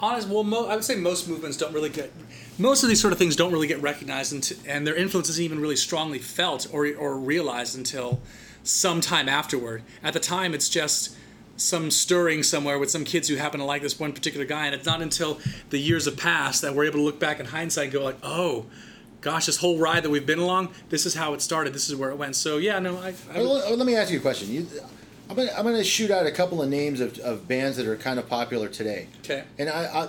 [0.01, 0.29] Honest.
[0.29, 2.12] Well, mo- I would say most movements don't really get.
[2.57, 5.42] Most of these sort of things don't really get recognized, until, and their influence isn't
[5.44, 8.20] even really strongly felt or or realized until
[8.62, 9.83] some time afterward.
[10.03, 11.16] At the time, it's just
[11.59, 14.75] some stirring somewhere with some kids who happen to like this one particular guy, and
[14.75, 15.38] it's not until
[15.71, 18.18] the years have passed that we're able to look back in hindsight and go like,
[18.23, 18.64] oh.
[19.21, 21.73] Gosh, this whole ride that we've been along, this is how it started.
[21.73, 22.37] This is where it went.
[22.37, 24.49] So yeah, no, I, I Well, let- me ask you a question.
[24.49, 24.64] You,
[25.29, 27.97] I'm gonna, I'm gonna shoot out a couple of names of, of bands that are
[27.97, 29.09] kind of popular today.
[29.25, 29.42] okay.
[29.59, 30.09] And I, I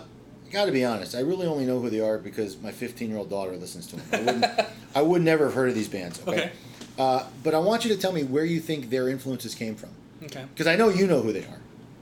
[0.51, 3.17] got to be honest, I really only know who they are because my 15 year
[3.17, 4.05] old daughter listens to them.
[4.13, 4.45] I, wouldn't,
[4.95, 6.21] I would never have heard of these bands.
[6.21, 6.31] Okay.
[6.31, 6.51] Okay.
[6.99, 9.89] Uh, but I want you to tell me where you think their influences came from.
[10.23, 10.45] Okay.
[10.53, 11.59] Because I know you know who they are.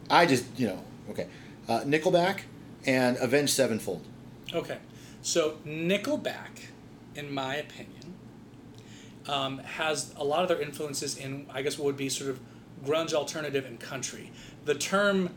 [0.09, 1.27] I just, you know, okay.
[1.67, 2.41] Uh, Nickelback
[2.85, 4.01] and Avenged Sevenfold.
[4.53, 4.77] Okay,
[5.21, 6.67] so Nickelback,
[7.15, 8.13] in my opinion,
[9.27, 12.39] um, has a lot of their influences in, I guess, what would be sort of
[12.85, 14.31] grunge alternative and country.
[14.65, 15.31] The term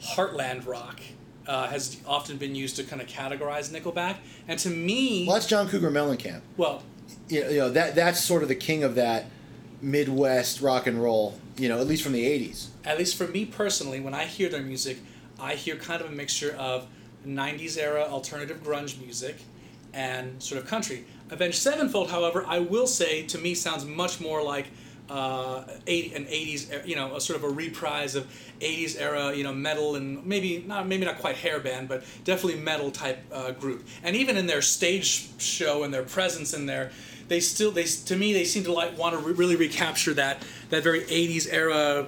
[0.00, 1.00] heartland rock
[1.46, 4.16] uh, has often been used to kind of categorize Nickelback,
[4.48, 6.40] and to me, Well, that's John Cougar Mellencamp.
[6.56, 6.82] well,
[7.28, 9.26] You know, you know that that's sort of the king of that
[9.90, 11.38] Midwest rock and roll.
[11.56, 12.66] You know, at least from the 80s.
[12.84, 14.98] at least for me personally, when I hear their music,
[15.40, 16.86] I hear kind of a mixture of
[17.26, 19.36] 90s era alternative grunge music
[19.94, 21.04] and sort of country.
[21.30, 24.66] Avenged Sevenfold, however, I will say to me sounds much more like
[25.08, 28.26] uh, 80, an 80s, er- you know, a sort of a reprise of
[28.60, 32.60] 80s era, you know, metal and maybe not maybe not quite hair band, but definitely
[32.60, 33.86] metal type uh, group.
[34.02, 36.90] And even in their stage show and their presence in there,
[37.28, 40.42] they still they to me they seem to like want to re- really recapture that
[40.70, 42.06] that very 80s era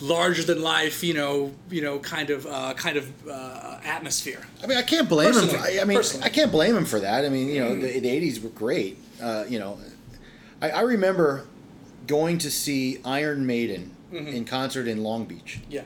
[0.00, 4.40] larger than life, you know, you know, kind of uh, kind of uh, atmosphere.
[4.62, 5.34] I mean, I can't blame him.
[5.34, 5.80] For, Personally.
[5.80, 6.24] I mean, Personally.
[6.26, 7.24] I can't blame him for that.
[7.24, 8.98] I mean, you know, the, the '80s were great.
[9.20, 9.78] Uh, you know,
[10.62, 11.46] I, I remember
[12.06, 14.28] going to see Iron Maiden Mm-hmm.
[14.28, 15.82] in concert in Long Beach, Yeah.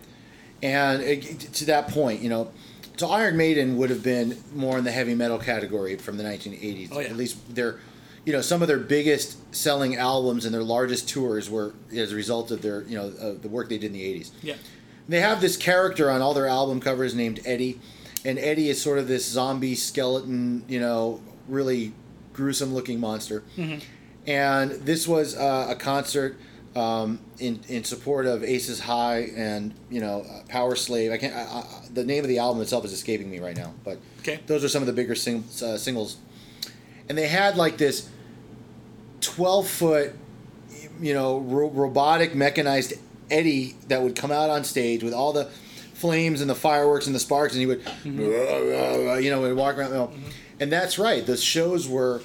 [0.62, 1.22] and it,
[1.54, 2.52] to that point, you know,
[2.96, 6.90] so Iron Maiden would have been more in the heavy metal category from the 1980s.
[6.92, 7.08] Oh, yeah.
[7.08, 7.80] At least their,
[8.24, 12.14] you know, some of their biggest selling albums and their largest tours were as a
[12.16, 14.30] result of their, you know, of the work they did in the 80s.
[14.42, 14.54] Yeah.
[15.08, 17.80] They have this character on all their album covers named Eddie,
[18.24, 21.92] and Eddie is sort of this zombie skeleton, you know, really
[22.32, 23.42] gruesome looking monster.
[24.26, 26.38] And this was uh, a concert
[26.76, 31.12] um, in in support of Aces High and you know uh, Powerslave.
[31.12, 31.34] I can't.
[31.34, 34.38] I, I, the name of the album itself is escaping me right now, but Okay.
[34.46, 36.18] those are some of the bigger sing, uh, singles.
[37.08, 38.08] And they had like this
[39.20, 40.12] twelve foot,
[41.00, 42.94] you know, ro- robotic mechanized
[43.30, 45.46] Eddie that would come out on stage with all the
[45.94, 48.20] flames and the fireworks and the sparks, and he would, mm-hmm.
[49.22, 49.90] you know, would walk around.
[49.90, 50.06] You know.
[50.08, 50.30] Mm-hmm.
[50.60, 51.24] And that's right.
[51.24, 52.22] The shows were,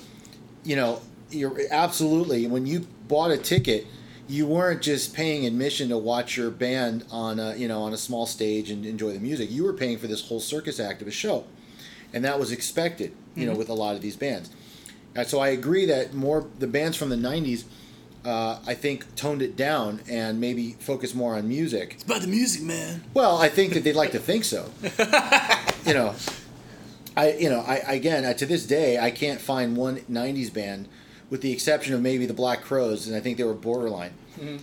[0.64, 3.88] you know, you're absolutely when you bought a ticket,
[4.28, 7.98] you weren't just paying admission to watch your band on a you know on a
[7.98, 9.50] small stage and enjoy the music.
[9.50, 11.46] You were paying for this whole circus act of a show,
[12.14, 13.14] and that was expected.
[13.36, 13.60] You know, mm-hmm.
[13.60, 14.50] with a lot of these bands.
[15.18, 17.64] And so I agree that more the bands from the '90s,
[18.24, 21.94] uh, I think, toned it down and maybe focused more on music.
[21.96, 23.04] It's about the music, man.
[23.14, 24.70] Well, I think that they'd like to think so.
[25.86, 26.14] you know,
[27.18, 30.88] I you know I again uh, to this day I can't find one '90s band,
[31.30, 34.14] with the exception of maybe the Black Crowes, and I think they were borderline.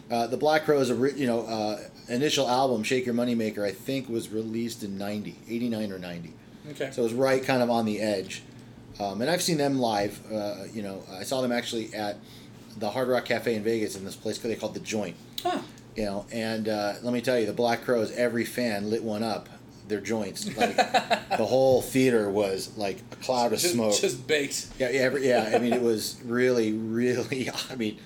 [0.09, 4.29] Uh, the Black Crowes, you know, uh, initial album "Shake Your Moneymaker" I think was
[4.29, 6.33] released in 90, 89 or ninety.
[6.71, 6.93] Okay.
[6.93, 8.45] So it was right kind of on the edge.
[9.00, 10.20] Um, and I've seen them live.
[10.33, 12.16] Uh, you know, I saw them actually at
[12.78, 15.16] the Hard Rock Cafe in Vegas in this place they called the Joint.
[15.42, 15.61] Huh.
[15.96, 19.22] You know, and uh, let me tell you, the Black Crowes, every fan lit one
[19.22, 19.48] up.
[19.87, 20.74] Their joints, like
[21.28, 24.00] the whole theater was like a cloud of Just, smoke.
[24.00, 24.68] just baked.
[24.78, 25.52] yeah, yeah, every, yeah.
[25.54, 27.50] I mean, it was really, really.
[27.70, 27.98] I mean,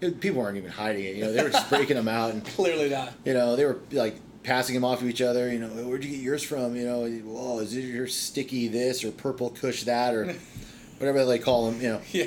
[0.00, 1.16] it, people weren't even hiding it.
[1.16, 3.14] You know, they were just breaking them out, and Clearly not.
[3.24, 5.52] you know, they were like passing them off to each other.
[5.52, 6.76] You know, where'd you get yours from?
[6.76, 10.26] You know, oh, is it your sticky this or purple kush that or
[10.98, 11.80] whatever they call them?
[11.80, 12.26] You know, Yeah.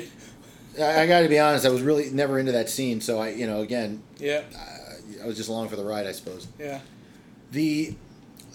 [0.78, 3.00] I, I got to be honest, I was really never into that scene.
[3.00, 4.42] So I, you know, again, Yeah.
[5.22, 6.46] I was just along for the ride, I suppose.
[6.58, 6.80] Yeah.
[7.50, 7.96] The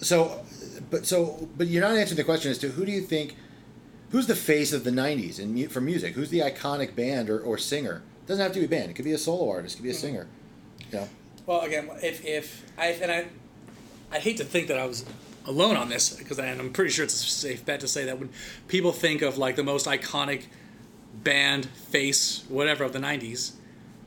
[0.00, 0.44] so,
[0.90, 3.36] but so, but you're not answering the question as to who do you think,
[4.10, 6.14] who's the face of the '90s in mu- for music?
[6.14, 8.02] Who's the iconic band or, or singer?
[8.26, 8.90] doesn't have to be a band.
[8.90, 9.74] It could be a solo artist.
[9.74, 10.00] It could be a mm-hmm.
[10.00, 10.26] singer.
[10.90, 11.08] You know,
[11.46, 13.26] Well, again, if if I and I,
[14.14, 15.04] I hate to think that I was
[15.44, 18.18] alone on this because and I'm pretty sure it's a safe bet to say that
[18.18, 18.30] when
[18.68, 20.44] people think of like the most iconic
[21.12, 23.52] band, face, whatever of the '90s,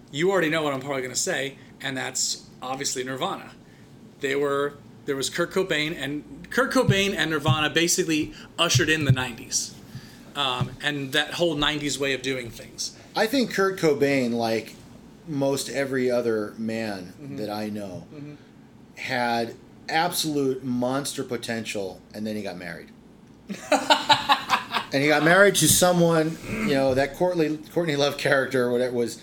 [0.09, 3.51] you already know what I'm probably going to say, and that's obviously Nirvana.
[4.21, 9.11] They were there was Kurt Cobain and Kurt Cobain and Nirvana basically ushered in the
[9.11, 9.73] '90s,
[10.37, 12.97] um, and that whole '90s way of doing things.
[13.13, 14.75] I think Kurt Cobain, like
[15.27, 18.05] most every other man that I know,
[18.95, 19.53] had
[19.89, 22.89] absolute monster potential, and then he got married.
[23.71, 28.95] and he got married to someone, you know, that Courtney Courtney Love character, or whatever
[28.95, 29.21] was,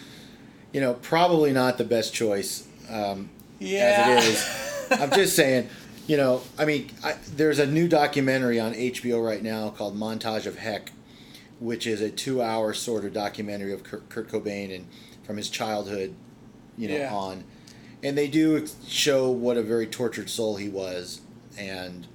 [0.73, 2.67] you know, probably not the best choice.
[2.91, 5.01] Um, as it is.
[5.01, 5.69] I'm just saying,
[6.07, 10.45] you know, I mean, I, there's a new documentary on HBO right now called Montage
[10.47, 10.93] of Heck,
[11.61, 14.87] which is a two-hour sort of documentary of Kurt, Kurt Cobain and
[15.25, 16.15] from his childhood,
[16.77, 17.15] you know, Yeah.
[17.15, 17.45] on,
[18.05, 21.23] and they do show what a very tortured soul he was,
[21.59, 22.07] and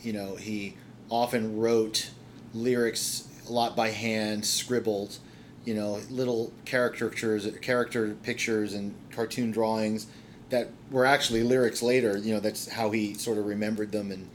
[0.00, 0.76] you know, he
[1.10, 2.10] often wrote
[2.54, 5.18] lyrics a lot by hand, scribbled,
[5.64, 10.06] you know, little caricatures, character pictures, and cartoon drawings
[10.50, 12.16] that were actually lyrics later.
[12.16, 14.30] You know, that's how he sort of remembered them, and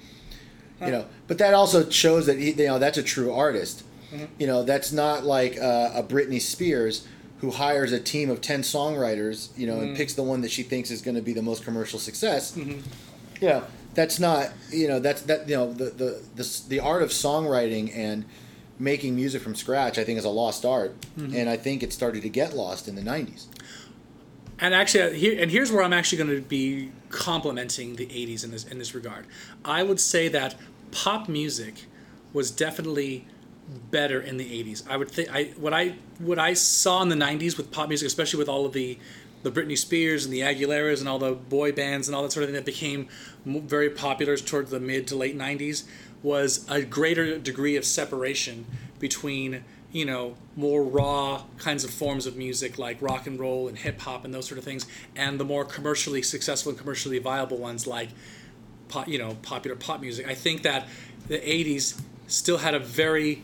[0.82, 3.84] you know, but that also shows that he, you know, that's a true artist.
[4.38, 7.08] You know, that's not like uh, a Britney Spears
[7.42, 9.98] who hires a team of ten songwriters, you know, and mm.
[9.98, 12.56] picks the one that she thinks is going to be the most commercial success.
[12.56, 12.80] Mm-hmm.
[13.42, 13.64] You know,
[13.96, 17.96] that's not, you know, that's that, you know, the the the, the art of songwriting
[17.96, 18.26] and
[18.78, 21.36] making music from scratch, I think, is a lost art, mm-hmm.
[21.36, 23.48] and I think it started to get lost in the '90s.
[24.60, 28.44] And actually, uh, here and here's where I'm actually going to be complimenting the '80s
[28.44, 29.26] in this in this regard.
[29.66, 30.56] I would say that
[30.92, 31.86] pop music
[32.34, 33.26] was definitely
[33.90, 34.84] better in the '80s.
[34.90, 38.08] I would think I what I what I saw in the '90s with pop music,
[38.08, 38.98] especially with all of the
[39.44, 42.44] the Britney Spears and the Aguileras and all the boy bands and all that sort
[42.44, 43.08] of thing that became
[43.46, 45.84] very popular towards the mid to late '90s,
[46.22, 48.66] was a greater degree of separation
[49.00, 53.80] between you know more raw kinds of forms of music like rock and roll and
[53.80, 57.58] hip hop and those sort of things, and the more commercially successful and commercially viable
[57.58, 58.10] ones like
[58.90, 60.28] pop, you know popular pop music.
[60.28, 60.88] I think that
[61.28, 63.44] the '80s still had a very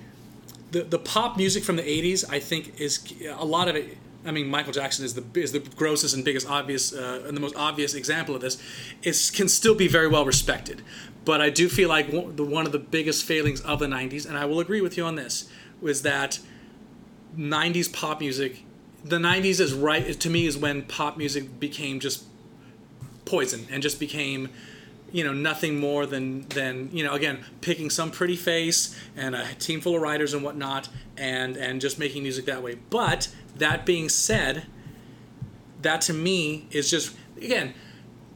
[0.72, 3.00] the, the pop music from the 80s i think is
[3.30, 6.50] a lot of it i mean michael jackson is the is the grossest and biggest
[6.50, 8.62] obvious uh, and the most obvious example of this
[9.04, 10.82] is can still be very well respected.
[11.26, 14.46] But i do feel like one of the biggest failings of the 90s and i
[14.46, 15.50] will agree with you on this
[15.82, 16.40] was that
[17.38, 18.64] 90s pop music
[19.04, 22.24] the 90s is right to me is when pop music became just
[23.26, 24.50] poison and just became
[25.18, 29.46] you know nothing more than than you know again picking some pretty face and a
[29.56, 33.86] team full of writers and whatnot and and just making music that way but that
[33.86, 34.66] being said
[35.82, 37.74] that to me is just again.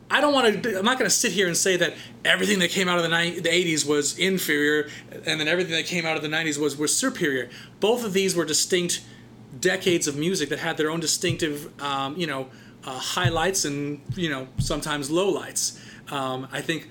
[0.09, 0.77] I don't want to.
[0.77, 1.93] I'm not going to sit here and say that
[2.25, 4.89] everything that came out of the, 90, the 80s was inferior,
[5.25, 7.49] and then everything that came out of the 90s was was superior.
[7.79, 9.05] Both of these were distinct
[9.57, 12.47] decades of music that had their own distinctive, um, you know,
[12.83, 15.79] uh, highlights and you know sometimes lowlights.
[16.11, 16.89] Um, I think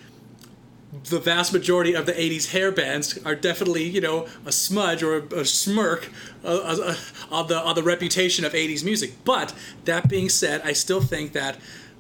[1.05, 5.19] the vast majority of the 80s hair bands are definitely you know a smudge or
[5.19, 6.11] a, a smirk
[6.45, 6.95] uh, uh,
[7.31, 9.13] on the on the reputation of 80s music.
[9.25, 9.55] But
[9.85, 11.59] that being said i still think that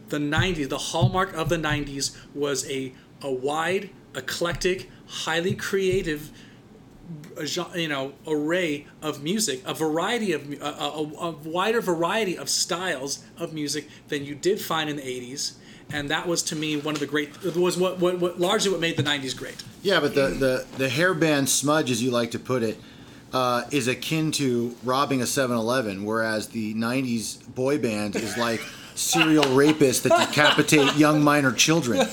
[0.08, 6.30] the 90s the hallmark of the 90s was a a wide eclectic highly creative
[7.74, 13.24] you know array of music, a variety of a, a, a wider variety of styles
[13.38, 15.54] of music than you did find in the '80s,
[15.92, 18.80] and that was to me one of the great was what what, what largely what
[18.80, 19.62] made the '90s great.
[19.82, 22.78] Yeah, but the, the, the hairband smudge, as you like to put it,
[23.32, 28.60] uh, is akin to robbing a 7 Eleven, whereas the 90s boy band is like
[28.94, 32.06] serial rapists that decapitate young minor children.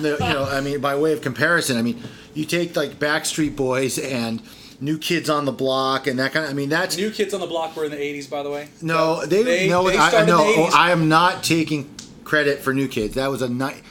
[0.00, 2.02] You know, I mean, by way of comparison, I mean,
[2.34, 4.42] you take like Backstreet Boys and
[4.80, 6.96] New Kids on the Block and that kind of, I mean, that's.
[6.96, 8.68] New Kids on the Block were in the '80s, by the way.
[8.82, 9.88] No, they, They- no.
[9.88, 10.72] they I, no, the 80s.
[10.72, 11.84] I am not taking
[12.26, 13.14] credit for New Kids.
[13.14, 13.82] That was a night.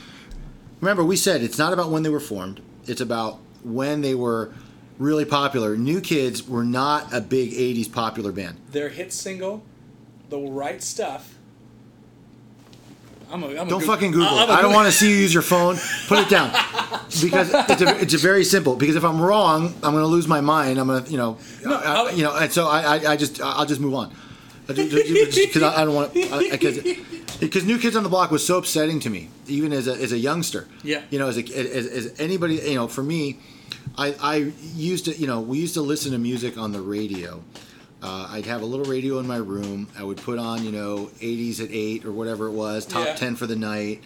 [0.81, 2.61] Remember, we said it's not about when they were formed.
[2.85, 4.53] It's about when they were
[4.99, 5.75] really popular.
[5.75, 8.57] New Kids were not a big '80s popular band.
[8.71, 9.63] Their hit single,
[10.29, 11.31] "The Right Stuff."
[13.31, 14.27] I'm a, I'm Don't Goog- fucking Google.
[14.27, 14.53] I'm it.
[14.53, 15.77] I don't want to see you use your phone.
[16.07, 16.51] Put it down
[17.21, 18.75] because it's a, it's a very simple.
[18.75, 20.77] Because if I'm wrong, I'm going to lose my mind.
[20.77, 23.41] I'm going to you know, No, I- you know, and so I, I, I just
[23.41, 24.13] I'll just move on.
[24.67, 26.77] Because I, I don't want because
[27.39, 30.11] because New Kids on the Block was so upsetting to me, even as a, as
[30.11, 30.67] a youngster.
[30.83, 31.01] Yeah.
[31.09, 33.39] You know, as, a, as, as anybody, you know, for me,
[33.97, 34.35] I, I
[34.73, 37.43] used to, you know, we used to listen to music on the radio.
[38.03, 39.87] Uh, I'd have a little radio in my room.
[39.97, 43.15] I would put on, you know, 80s at 8 or whatever it was, top Yeah.
[43.15, 44.03] 10 for the night.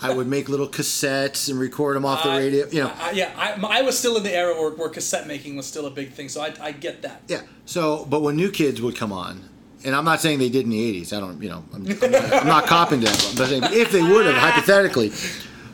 [0.00, 2.66] I would make little cassettes and record them off the radio.
[2.70, 5.26] You know, I, I- yeah, I, I was still in the era where, where cassette
[5.26, 7.22] making was still a big thing, so I, I get that.
[7.28, 7.42] Yeah.
[7.66, 9.42] So, but when new kids would come on,
[9.84, 11.12] and I'm not saying they did in the '80s.
[11.16, 13.34] I don't, you know, I'm, I'm, not, I'm not copping to that.
[13.36, 15.12] But if they would have, hypothetically,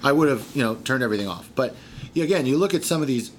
[0.02, 1.48] I would have, you know, turned everything off.
[1.54, 1.74] But
[2.16, 3.30] again, you look at some of these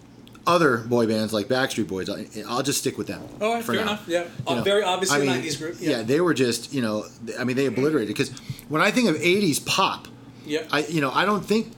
[0.48, 2.10] other boy bands like Backstreet Boys.
[2.10, 3.22] I, I'll just stick with them.
[3.40, 3.82] Oh, All right, fair now.
[3.82, 4.08] enough.
[4.08, 5.78] Yeah, You know, very obviously I mean, '90s group.
[5.80, 5.98] Yeah.
[5.98, 7.06] Yeah, they were just, you know,
[7.40, 8.30] I mean, they obliterated because
[8.70, 10.08] when I think of '80s pop,
[10.46, 11.74] yeah, I, you know, I don't think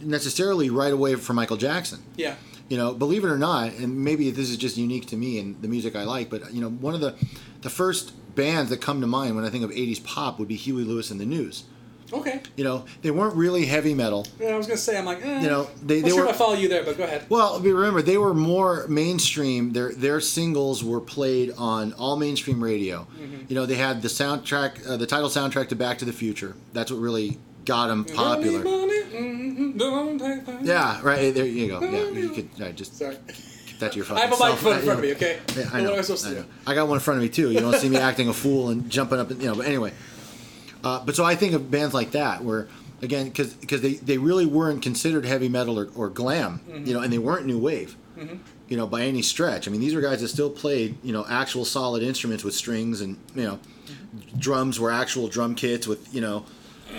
[0.00, 2.36] necessarily right away for Michael Jackson yeah.
[2.68, 5.60] you know believe it or not and maybe this is just unique to me and
[5.62, 7.14] the music i like but you know one of the
[7.62, 10.56] the first bands that come to mind when i think of 80s pop would be
[10.56, 11.64] huey lewis and the news.
[12.12, 12.40] Okay.
[12.54, 14.26] you know they weren't really heavy metal.
[14.38, 16.32] Yeah, I was gonna say I'm like, eh, You know, they- they sure were- I
[16.32, 17.24] follow you there, but go ahead.
[17.28, 19.72] well remember they were more mainstream.
[19.72, 23.06] Their their singles were played on all mainstream radio.
[23.48, 26.54] You know they had the soundtrack uh, the title soundtrack to back to the future.
[26.72, 28.62] That's what really got them popular.
[30.62, 31.80] yeah right there you go.
[31.80, 33.16] Yeah you could uh, just Sorry.
[33.74, 35.12] Get that to your I have a fucking microphone in front of me.
[35.12, 35.38] Okay.
[35.56, 36.36] Yeah, I what am I supposed to do?
[36.36, 36.44] know.
[36.66, 37.50] I got one in front of me too.
[37.50, 39.54] You don't see me acting a fool and jumping up, and you know.
[39.54, 39.92] But anyway,
[40.82, 42.68] uh, but so I think of bands like that where
[43.02, 46.86] again because because they they really weren't considered heavy metal or, or glam, Mm-hmm.
[46.86, 47.96] you know, and they weren't new wave.
[48.68, 49.66] You know, by any stretch.
[49.68, 53.00] I mean, these were guys that still played, you know, actual solid instruments with strings
[53.02, 53.58] and, you know,
[54.38, 56.44] drums were actual drum kits with, you know,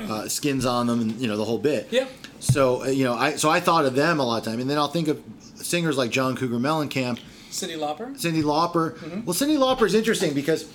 [0.09, 1.87] uh, skins on them and, you know, the whole bit.
[1.89, 2.05] Yeah.
[2.39, 4.59] So, uh, you know, I so I thought of them a lot of time.
[4.59, 5.21] And then I'll think of
[5.65, 7.19] singers like John Cougar Mellencamp,
[7.51, 8.15] Cyndi Lauper.
[8.15, 9.01] Cyndi Lauper.
[9.25, 10.69] Well, Cyndi Lauper is interesting because,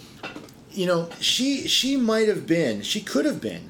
[0.72, 3.68] you know, she she might have been, she could have been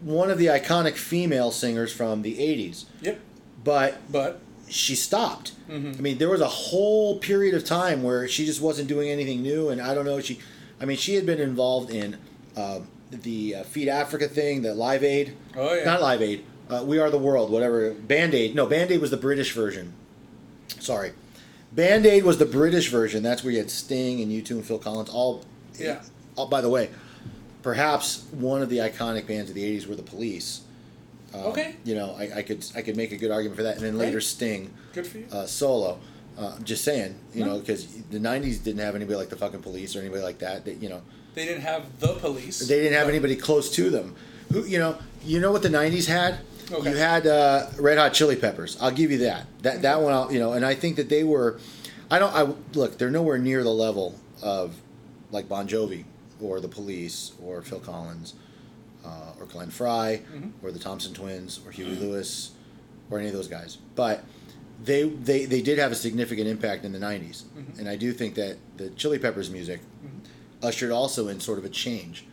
[0.00, 3.20] one of the iconic female singers from the '80s, Yep.
[3.64, 5.52] but But she stopped.
[5.70, 9.42] I mean, there was a whole period of time where she just wasn't doing anything
[9.42, 10.18] new, and I don't know.
[10.20, 10.38] She,
[10.80, 12.16] I mean, she had been involved in
[12.56, 15.36] uh, the uh, Feed Africa thing, the Live Aid.
[15.56, 15.84] Oh, yeah.
[15.84, 16.44] Not Live Aid.
[16.70, 17.92] Uh, we Are the World, whatever.
[17.92, 18.54] Band Aid.
[18.54, 19.92] No, Band Aid was the British version.
[20.80, 21.12] Sorry.
[21.72, 23.22] Band Aid was the British version.
[23.22, 25.10] That's where you had Sting and U2 and Phil Collins.
[25.10, 25.44] All.
[25.78, 26.02] Yeah.
[26.36, 26.90] Oh, by the way,
[27.62, 30.62] perhaps one of the iconic bands of the '80s were the Police.
[31.34, 31.76] Um, Okay.
[31.84, 33.98] You know, I, I could I could make a good argument for that, and then
[33.98, 34.20] later.
[34.20, 35.26] Sting good for you.
[35.32, 35.98] uh, solo.
[36.38, 37.54] Uh, just saying, you No.
[37.54, 40.64] know, because the '90s didn't have anybody like the fucking police or anybody like that.
[40.64, 41.02] That you know,
[41.34, 42.60] they didn't have the police.
[42.60, 44.14] they didn't have anybody close to them.
[44.52, 46.38] Who, you know, you know what the '90s had?
[46.70, 46.90] Okay.
[46.90, 48.76] You had uh, Red Hot Chili Peppers.
[48.80, 49.46] I'll give you that.
[49.62, 51.58] That that one, I'll, you know, and I think that they were.
[52.10, 52.34] I don't.
[52.34, 52.98] I look.
[52.98, 54.76] They're nowhere near the level of
[55.30, 56.04] like Bon Jovi
[56.40, 58.34] or the Police or Phil Collins
[59.04, 60.22] uh, or Glenn Frey
[60.62, 62.52] or the Thompson Twins or Huey Lewis
[63.10, 63.76] or any of those guys.
[63.94, 64.24] But
[64.82, 67.44] they they they did have a significant impact in the '90s,
[67.78, 69.80] and I do think that the Chili Peppers music
[70.62, 72.24] ushered also in sort of a change.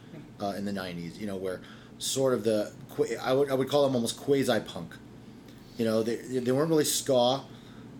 [0.41, 1.19] uh, in the '90s.
[1.19, 1.61] You know, where
[1.97, 2.71] sort of the
[3.21, 4.93] I would I would call them almost quasi punk.
[5.77, 7.43] You know, they they weren't really ska,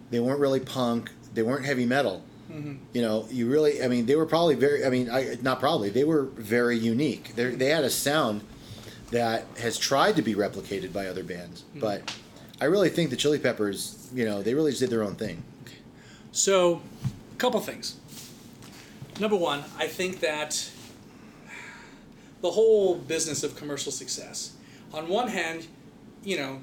[0.09, 2.23] they weren't really punk, they weren't heavy metal.
[2.51, 2.75] Mm-hmm.
[2.93, 5.89] You know, you really I mean they were probably very I mean I not probably
[5.89, 7.35] they were very unique.
[7.35, 8.41] They they had a sound
[9.11, 11.79] that has tried to be replicated by other bands, mm-hmm.
[11.79, 12.13] but
[12.59, 15.43] I really think the Chili Peppers, you know, they really just did their own thing.
[16.31, 16.81] So,
[17.33, 17.97] a couple things.
[19.19, 20.69] Number one, I think that
[22.45, 24.53] the whole business of commercial success.
[24.93, 25.65] On one hand,
[26.23, 26.61] you know,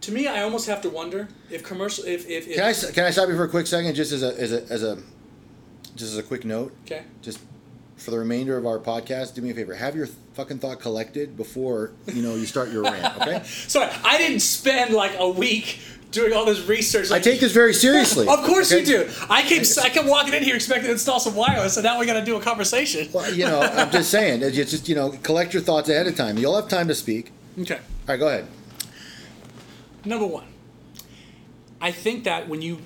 [0.00, 3.04] to me, I almost have to wonder if commercial, if if, if Can I can
[3.04, 4.96] I stop you for a quick second, just as a as a as a
[5.94, 7.02] just as a quick note, okay.
[7.20, 7.40] just
[7.96, 11.36] for the remainder of our podcast, do me a favor, have your fucking thought collected
[11.36, 13.42] before you know you start your rant, okay?
[13.44, 15.78] Sorry, I didn't spend like a week
[16.12, 17.10] doing all this research.
[17.10, 18.28] I take this very seriously.
[18.28, 18.80] Of course okay?
[18.80, 19.10] you do.
[19.28, 22.06] I came, I kept walking in here expecting to install some wireless, and now we
[22.06, 23.08] got to do a conversation.
[23.12, 26.14] Well, you know, I'm just saying, it's just you know, collect your thoughts ahead of
[26.14, 26.38] time.
[26.38, 27.32] You'll have time to speak.
[27.58, 27.74] Okay.
[27.74, 28.46] All right, go ahead.
[30.04, 30.46] Number one,
[31.80, 32.78] I think that when you,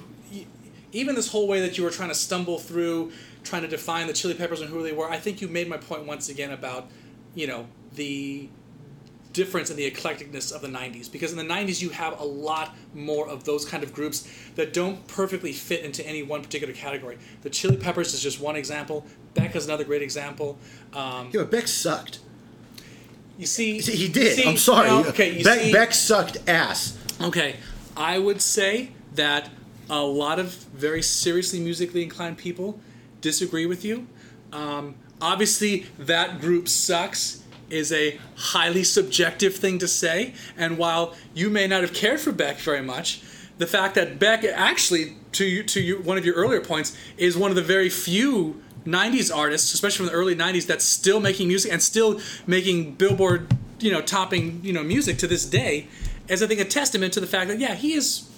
[0.93, 3.13] even this whole way that you were trying to stumble through,
[3.43, 5.77] trying to define the Chili Peppers and who they were, I think you made my
[5.77, 6.89] point once again about,
[7.35, 8.49] you know, the
[9.37, 12.75] difference in the eclecticness of the 90s because in the 90s you have a lot
[12.95, 17.19] more of those kind of groups that don't perfectly fit into any one particular category
[17.43, 20.57] the chili peppers is just one example beck is another great example
[20.95, 22.21] um, Yeah, but Beck sucked.
[23.37, 24.37] you see He did.
[24.37, 24.89] see- I'm sorry.
[24.89, 26.97] no, okay you Beck, see, Beck sucked ass.
[27.21, 27.57] Okay,
[27.95, 29.51] I would say that
[29.91, 32.81] a lot of very seriously musically inclined people
[33.21, 34.07] disagree with you.
[34.53, 41.51] Um, obviously, that group sucks is a highly subjective thing to say, and while you
[41.51, 43.23] may not have cared for Beck very much,
[43.59, 47.37] the fact that Beck actually, to you, to you, one of your earlier points, is
[47.37, 51.49] one of the very few '90s artists, especially from the early '90s, that's still making
[51.49, 55.89] music and still making Billboard, you know, topping, you know, music to this day,
[56.29, 58.29] is I think a testament to the fact that yeah, he is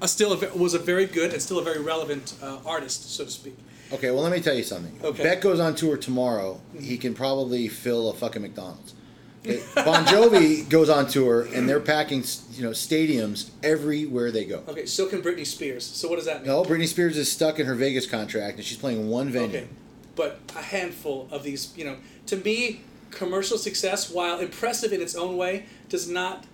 [0.00, 3.24] a still a, was a very good and still a very relevant uh, artist, so
[3.24, 3.56] to speak.
[3.92, 4.98] Okay, well, let me tell you something.
[5.02, 5.22] Okay.
[5.22, 6.54] Beck goes on tour tomorrow.
[6.54, 6.84] Mm-hmm.
[6.84, 8.94] He can probably fill a fucking McDonald's.
[9.46, 14.62] Okay, Bon Jovi goes on tour, and they're packing, you know, stadiums everywhere they go.
[14.66, 15.84] Okay, so can Britney Spears.
[15.84, 16.46] So what does that mean?
[16.46, 19.58] No, Britney Spears is stuck in her Vegas contract, and she's playing one venue.
[19.58, 19.68] Okay,
[20.16, 22.80] but a handful of these, you know, to me,
[23.10, 26.44] commercial success, while impressive in its own way, does not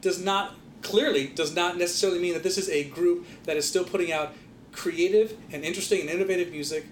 [0.00, 3.84] does not clearly does not necessarily mean that this is a group that is still
[3.84, 4.32] putting out
[4.72, 6.86] creative and interesting and innovative music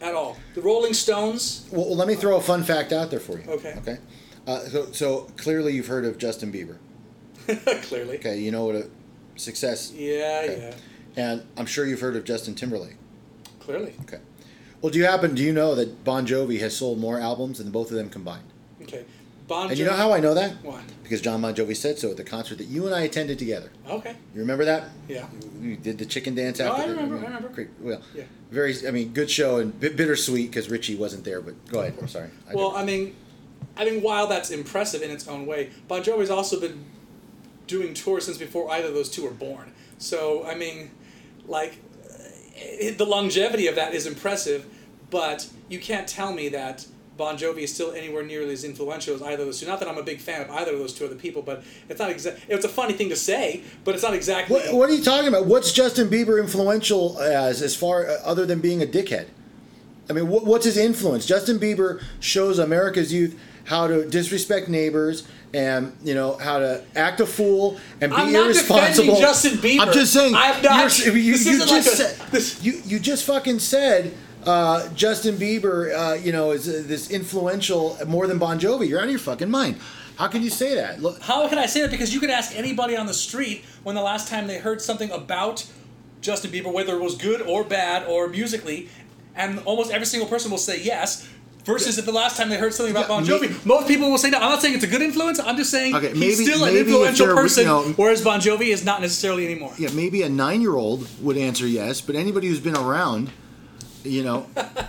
[0.00, 0.36] at all.
[0.54, 1.68] The Rolling Stones.
[1.72, 3.50] Well, let me throw a fun fact out there for you.
[3.50, 3.74] Okay.
[3.78, 3.98] Okay.
[4.46, 6.76] Uh, so, so clearly you've heard of Justin Bieber.
[7.84, 8.16] clearly.
[8.18, 8.88] Okay, you know what a
[9.36, 9.92] success.
[9.92, 10.72] Yeah, Okay.
[11.16, 11.22] yeah.
[11.30, 12.96] And I'm sure you've heard of Justin Timberlake.
[13.60, 13.94] Clearly.
[14.02, 14.20] Okay.
[14.82, 15.34] Well, do you happen?
[15.34, 18.44] Do you know that Bon Jovi has sold more albums than both of them combined?
[18.82, 19.04] Okay.
[19.48, 20.56] Bon And you know how I know that?
[20.64, 20.82] Why?
[21.02, 23.70] Because Jon Bon Jovi said so at the concert that you and I attended together.
[23.88, 24.16] Okay.
[24.34, 24.88] You remember that?
[25.08, 25.26] Yeah.
[25.60, 26.82] You did the chicken dance after.
[26.82, 27.48] I the- remember, I remember.
[27.50, 27.68] Great.
[27.80, 28.24] Well, Yeah.
[28.50, 28.74] very.
[28.86, 31.40] I mean, good show and bit bittersweet because Richie wasn't there.
[31.40, 31.94] But go ahead.
[32.00, 32.30] I'm sorry.
[32.50, 33.14] I Well, did- I mean,
[33.76, 36.84] I mean, while that's impressive in its own way, Bon Jovi's also been
[37.68, 39.72] doing tours since before either of those two were born.
[39.98, 40.90] So I mean,
[41.46, 41.76] like,
[42.56, 44.66] eh, the longevity of that is impressive,
[45.10, 46.86] but you can't tell me that
[47.16, 49.66] Bon Jovi is still anywhere nearly as influential as either of those two.
[49.66, 51.98] Not that I'm a big fan of either of those two other people, but it's
[51.98, 52.40] not exact.
[52.48, 54.54] It's a funny thing to say, but it's not exactly.
[54.56, 55.46] What, what are you talking about?
[55.46, 59.28] What's Justin Bieber influential as, as far uh, other than being a dickhead?
[60.08, 61.26] I mean, what, what's his influence?
[61.26, 67.18] Justin Bieber shows America's youth how to disrespect neighbors and you know how to act
[67.20, 69.16] a fool and be I'm not irresponsible.
[69.18, 69.80] Justin Bieber.
[69.80, 70.34] I'm just saying.
[70.36, 74.12] I'm not- You, you just like a- said, this- you you just fucking said.
[74.46, 78.88] Uh, Justin Bieber, uh, you know, is uh, this influential more than Bon Jovi.
[78.88, 79.76] You're out of your fucking mind.
[80.16, 81.02] How can you say that?
[81.02, 81.90] Look, How can I say that?
[81.90, 85.10] Because you could ask anybody on the street when the last time they heard something
[85.10, 85.66] about
[86.20, 88.88] Justin Bieber, whether it was good or bad or musically,
[89.34, 91.28] and almost every single person will say yes.
[91.64, 94.30] Versus if the last time they heard something about Bon Jovi, most people will say
[94.30, 94.38] no.
[94.38, 95.40] I'm not saying it's a good influence.
[95.40, 98.38] I'm just saying Okay, he's maybe- still an maybe influential person, you know- whereas Bon
[98.40, 99.72] Jovi is not necessarily anymore.
[99.76, 103.30] Yeah, maybe a nine-year-old would answer yes, but anybody who's been around,
[104.06, 104.46] you know,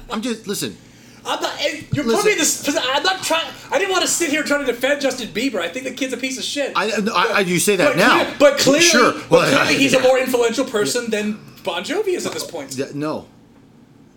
[0.10, 0.78] I'm just listen.
[1.26, 1.60] I'm not.
[1.92, 2.06] You're Listen.
[2.06, 2.78] putting me in this.
[2.80, 3.52] I'm not trying.
[3.70, 5.60] I didn't want to sit here trying to defend Justin Bieber.
[5.60, 6.72] I think the kid's a piece of shit.
[6.74, 9.12] I, I, I you say that but now, clear- but clearly, sure.
[9.14, 10.00] but Well, clearly he's yeah.
[10.00, 12.78] a more influential person than Bon Jovi is at this point.
[12.78, 13.26] Yeah, no,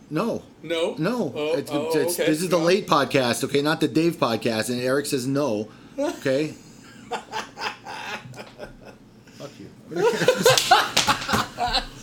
[0.08, 0.94] no, No.
[0.98, 1.32] no.
[1.34, 2.30] Oh, It's- oh, it's- okay.
[2.30, 4.70] This is the late podcast, okay, not the Dave podcast.
[4.70, 5.68] And Eric says no.
[5.98, 6.54] Okay.
[9.36, 9.68] Fuck you.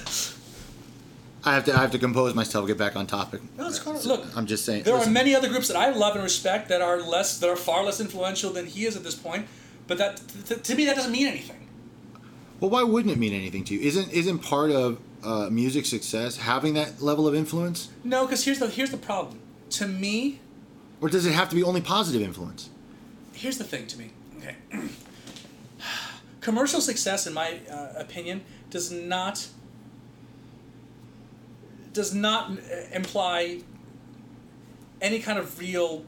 [1.48, 3.42] I have to I have to compose myself, get back on topic.
[3.58, 4.26] No, it's kind of, look.
[4.36, 4.84] I'm just saying.
[4.84, 7.50] There listen, are many other groups that I love and respect that are less, that
[7.50, 9.48] are far less influential than he is at this point.
[9.88, 11.68] But that, th- to me, that doesn't mean anything.
[12.60, 13.80] Well, why wouldn't it mean anything to you?
[13.80, 18.60] Isn't isn't part of uh, music success having that level of influence, No, because here's
[18.60, 19.40] the here's the problem.
[19.72, 20.40] To me,
[21.02, 22.70] or does it have to be only positive influence?
[23.34, 23.86] here's the thing.
[23.88, 24.56] To me, okay.
[26.42, 29.48] Commercial success, in my uh, opinion, does not
[31.98, 32.56] does not uh,
[32.94, 33.60] imply
[35.02, 36.06] any kind of real,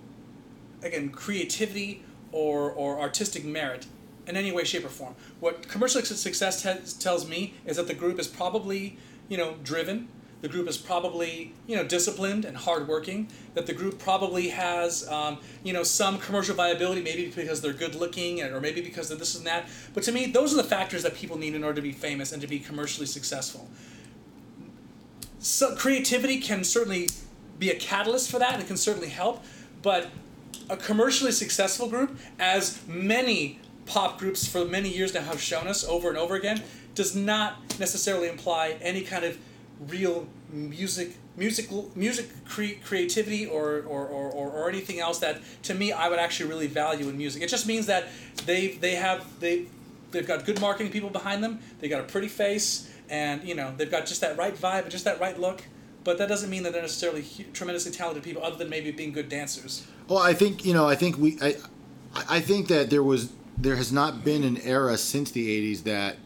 [0.83, 3.87] again, creativity or, or artistic merit
[4.27, 5.15] in any way, shape, or form.
[5.39, 10.09] What commercial success te- tells me is that the group is probably, you know, driven.
[10.41, 13.27] The group is probably, you know, disciplined and hardworking.
[13.55, 17.95] That the group probably has, um, you know, some commercial viability, maybe because they're good
[17.95, 19.67] looking, or maybe because of this and that.
[19.95, 22.31] But to me, those are the factors that people need in order to be famous
[22.31, 23.67] and to be commercially successful
[25.39, 27.09] so creativity can certainly
[27.57, 28.53] be a catalyst for that.
[28.53, 29.43] And it can certainly help.
[29.81, 30.09] But
[30.69, 35.83] a commercially successful group as many pop groups for many years now have shown us
[35.83, 36.61] over and over again
[36.93, 39.37] does not necessarily imply any kind of
[39.87, 45.73] real music musical music cre- creativity or, or, or, or, or anything else that to
[45.73, 47.41] me I would actually really value in music.
[47.41, 48.09] It just means that
[48.45, 49.65] they they have they
[50.11, 51.59] they've got good marketing people behind them.
[51.79, 54.91] They got a pretty face and you know they've got just that right vibe and
[54.91, 55.64] just that right look
[56.03, 59.30] but that doesn't mean that they're necessarily tremendously talented people other than maybe being good
[59.30, 60.88] dancers Well, I think you know.
[60.88, 61.38] I think we.
[61.41, 61.55] I,
[62.28, 66.18] I think that there was there has not been an era since the '80s that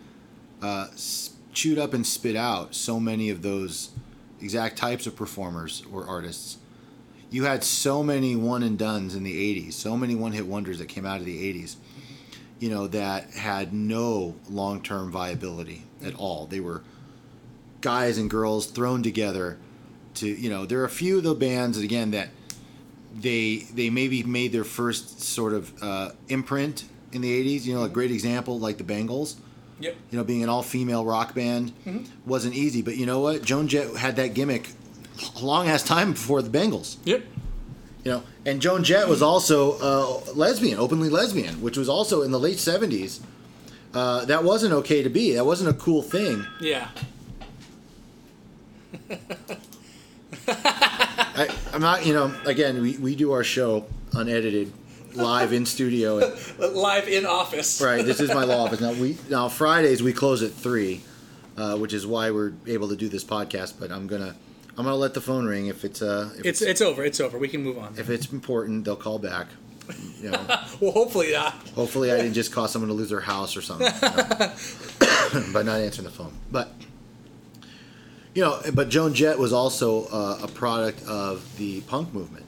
[0.62, 0.88] uh,
[1.54, 3.92] chewed up and spit out so many of those
[4.40, 6.60] exact types of performers or artists.
[7.30, 10.80] You had so many one and duns in the '80s, so many one hit wonders
[10.80, 11.76] that came out of the '80s.
[12.60, 16.46] You know that had no long term viability at all.
[16.46, 16.84] They were
[17.82, 19.58] guys and girls thrown together
[20.16, 22.30] to you know there are a few of the bands again that
[23.14, 27.84] they they maybe made their first sort of uh, imprint in the 80s you know
[27.84, 29.36] a great example like the Bangles
[29.80, 29.96] yep.
[30.12, 31.74] You know being an all-female rock band
[32.26, 33.44] wasn't easy but you know what?
[33.44, 34.70] Joan jett had that gimmick
[35.36, 37.24] a long ass time before the Bangles yep.
[38.04, 42.32] You know and joan jett was also uh, lesbian openly lesbian which was also in
[42.32, 43.22] the late 70s
[43.94, 46.90] uh, that wasn't okay to be that wasn't a cool thing yeah
[50.48, 54.72] I, I'm not, you know, again, we, we do our show unedited,
[55.14, 56.20] live in studio.
[56.20, 58.82] And, live in office right, this is my law office.
[58.82, 61.02] Now, we now Fridays we close at three,
[61.58, 63.76] uh, which is why we're able to do this podcast.
[63.80, 64.36] But I'm gonna
[64.78, 67.38] I'm gonna let the phone ring if it's uh if it's it's over it's over
[67.38, 69.48] we can move on if it's important they'll call back.
[70.22, 70.46] You know,
[70.80, 73.88] well hopefully not hopefully I didn't just cause someone to lose their house or something
[73.88, 74.10] you
[75.40, 76.34] know, by not answering the phone.
[76.52, 76.70] But
[78.34, 82.46] you know, but Joan Jett was also uh, a product of the punk movement.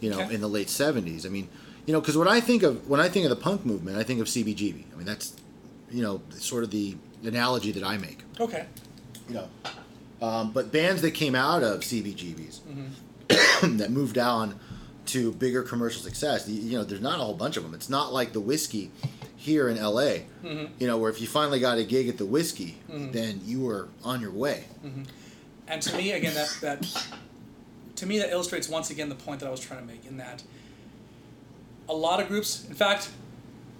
[0.00, 0.34] You know, Okay.
[0.34, 1.26] in the late '70s.
[1.26, 1.48] I mean,
[1.84, 4.04] you know, because when I think of when I think of the punk movement, I
[4.04, 4.84] think of CBGB.
[4.92, 5.34] I mean, that's
[5.90, 8.22] you know sort of the analogy that I make.
[8.38, 8.66] okay
[9.28, 9.48] You know,
[10.22, 12.60] um, but bands that came out of CBGBs
[13.78, 14.60] that moved on
[15.08, 16.48] to bigger commercial success.
[16.48, 17.74] You, you know, there's not a whole bunch of them.
[17.74, 18.90] It's not like the Whisky
[19.36, 20.24] here in LA.
[20.42, 20.66] Mm-hmm.
[20.78, 23.12] You know, where if you finally got a gig at the Whisky, mm-hmm.
[23.12, 24.64] then you were on your way.
[24.84, 25.02] Mm-hmm.
[25.66, 27.08] And to me, again, that that
[27.96, 30.16] to me that illustrates once again the point that I was trying to make in
[30.18, 30.42] that
[31.88, 33.10] a lot of groups, in fact,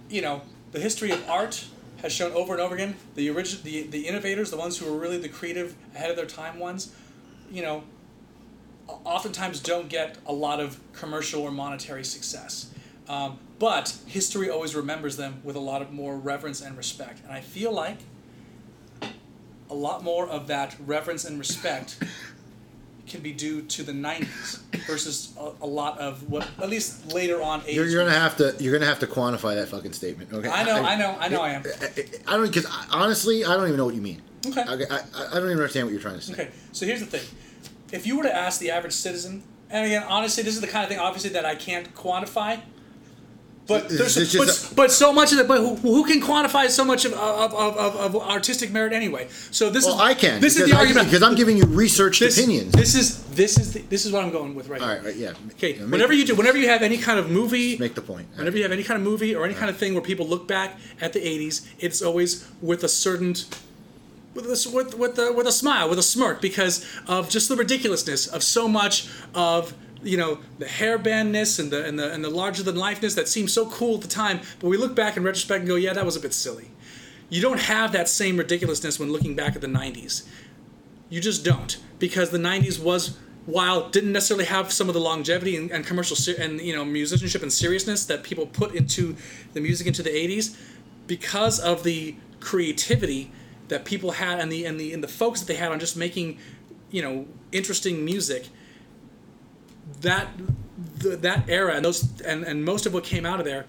[0.09, 1.65] you know, the history of art
[2.01, 4.97] has shown over and over again the origin, the the innovators, the ones who were
[4.97, 6.93] really the creative, ahead of their time ones,
[7.51, 7.83] you know,
[9.03, 12.71] oftentimes don't get a lot of commercial or monetary success.
[13.07, 17.21] Um, but history always remembers them with a lot of more reverence and respect.
[17.23, 17.97] And I feel like
[19.69, 21.97] a lot more of that reverence and respect
[23.07, 27.41] can be due to the 90s versus a, a lot of what at least later
[27.41, 30.31] on 80s You're, you're gonna have to you're gonna have to quantify that fucking statement.
[30.31, 30.47] Okay.
[30.47, 31.63] I know, I know, I know I am.
[31.65, 34.21] I, I don't because honestly, I don't even know what you mean.
[34.45, 34.61] Okay.
[34.61, 36.33] I, I, I don't even understand what you're trying to say.
[36.33, 37.27] Okay, so here's the thing.
[37.91, 40.83] If you were to ask the average citizen, and again, honestly, this is the kind
[40.83, 42.59] of thing, obviously, that I can't quantify.
[43.67, 45.47] But there's, but, just but so much of it.
[45.47, 49.27] But who, who can quantify so much of, of, of, of, artistic merit anyway?
[49.51, 50.41] So this Well, is I can.
[50.41, 52.73] This is the I- argument because I'm giving you research this, opinions.
[52.73, 54.93] This is this is the, this is what I'm going with right All now.
[54.95, 55.33] right, right, yeah.
[55.51, 58.27] Okay, Yeah, whenever you do, whenever you have any kind of movie, make the point.
[58.35, 60.47] Whenever you have any kind of movie or any kind of thing where people look
[60.47, 63.35] back at the '80s, it's always with a certain,
[64.47, 67.55] with a, with with a, with a smile, with a smirk, because of just the
[67.55, 69.73] ridiculousness of so much of
[70.03, 73.51] you know the hairbandness and the and the and the larger than lifeness that seemed
[73.51, 74.39] so cool at the time.
[74.59, 76.71] But we look back in retrospect and go, yeah, that was a bit silly.
[77.29, 80.27] You don't have that same ridiculousness when looking back at the '90s.
[81.09, 81.77] You just don't.
[81.99, 86.15] because the '90s was while didn't necessarily have some of the longevity and, and commercial
[86.15, 89.15] ser- and you know musicianship and seriousness that people put into
[89.53, 90.55] the music into the '80s,
[91.07, 93.31] because of the creativity
[93.69, 95.95] that people had and the and the and the focus that they had on just
[95.95, 96.37] making,
[96.91, 98.47] you know, interesting music.
[100.01, 100.27] That
[100.99, 103.65] the, that era and those and, and most of what came out of there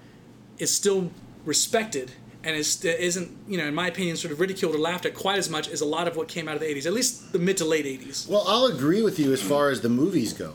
[0.58, 1.10] is still
[1.44, 2.12] respected
[2.44, 5.38] and is, isn't you know in my opinion sort of ridiculed or laughed at quite
[5.38, 7.38] as much as a lot of what came out of the 80s at least the
[7.38, 10.54] mid to late 80s Well, I'll agree with you as far as the movies go.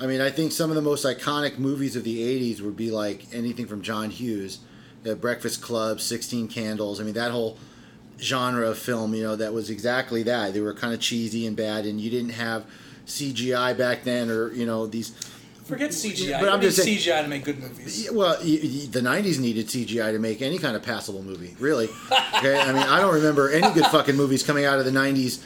[0.00, 2.90] I mean, I think some of the most iconic movies of the 80s would be
[2.90, 4.60] like anything from John Hughes,
[5.06, 6.98] uh, Breakfast Club, 16 Candles.
[6.98, 7.58] I mean, that whole
[8.20, 10.52] genre of film, you know, that was exactly that.
[10.54, 12.64] They were kind of cheesy and bad, and you didn't have
[13.06, 15.12] CGI back then or, you know, these.
[15.64, 19.68] forget cgi But I'm just saying- cgi to make good movies Well, the '90s needed
[19.68, 21.88] CGI to make any kind of passable movie, really.
[22.38, 25.40] Okay, I mean, I don't remember any good fucking movies coming out of the '90s.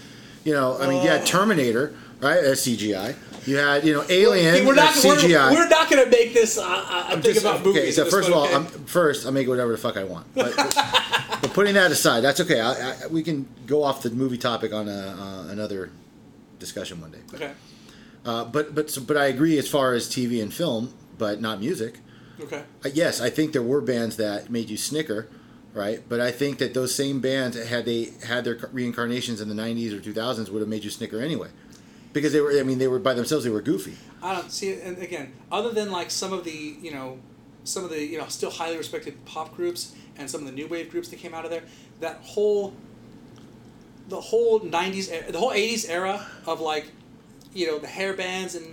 [0.44, 1.24] You know, I mean, yeah, oh.
[1.26, 2.42] Terminator, right?
[2.42, 3.14] That's CGI.
[3.46, 6.62] You had, you know, Alien, we're not, we're, we're not going to make this uh,
[6.62, 8.46] uh, I'm think just- about movies okay, so first of all.
[8.46, 10.26] I'm, first I make whatever the fuck I want.
[10.34, 10.54] But,
[11.40, 12.60] but putting that aside, that's okay.
[12.60, 15.90] I, I, we can go off the movie topic on a, uh, another
[16.58, 17.20] discussion one day.
[17.30, 17.52] But, okay
[18.24, 21.60] uh, but but so, but I agree as far as TV and film, but not
[21.60, 21.98] music.
[22.40, 25.28] okay Uh, yes, I think there were bands that made you snicker,
[25.74, 26.00] right?
[26.08, 29.92] But I think that those same bands, had they had their reincarnations in the '90s
[29.92, 31.48] or 2000s, would have made you snicker anyway,
[32.14, 32.58] because they were.
[32.58, 33.44] I mean, they were by themselves.
[33.44, 33.96] They were goofy.
[34.22, 34.82] I don't see it.
[34.82, 37.18] And again, other than like some of the you know,
[37.64, 40.66] some of the you know still highly respected pop groups and some of the new
[40.66, 41.64] wave groups that came out of there,
[42.00, 42.72] that whole,
[44.08, 46.86] the whole '90s, e- the whole '80s era of like,
[47.52, 48.64] you know, the hair bands and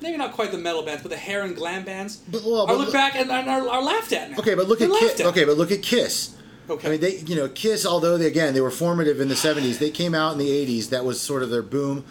[0.00, 2.16] maybe not quite the metal bands, but the hair and glam bands.
[2.28, 4.38] But, well, I look look- back and, and are, are laughed at now.
[4.38, 5.20] Okay, but look They're at Kiss.
[5.20, 5.26] at.
[5.26, 6.36] Okay, but look at Kiss.
[6.70, 6.88] Okay.
[6.88, 7.84] I mean, they you know Kiss.
[7.86, 10.88] Although they, again they were formative in the '70s, they came out in the '80s.
[10.90, 12.04] That was sort of their boom,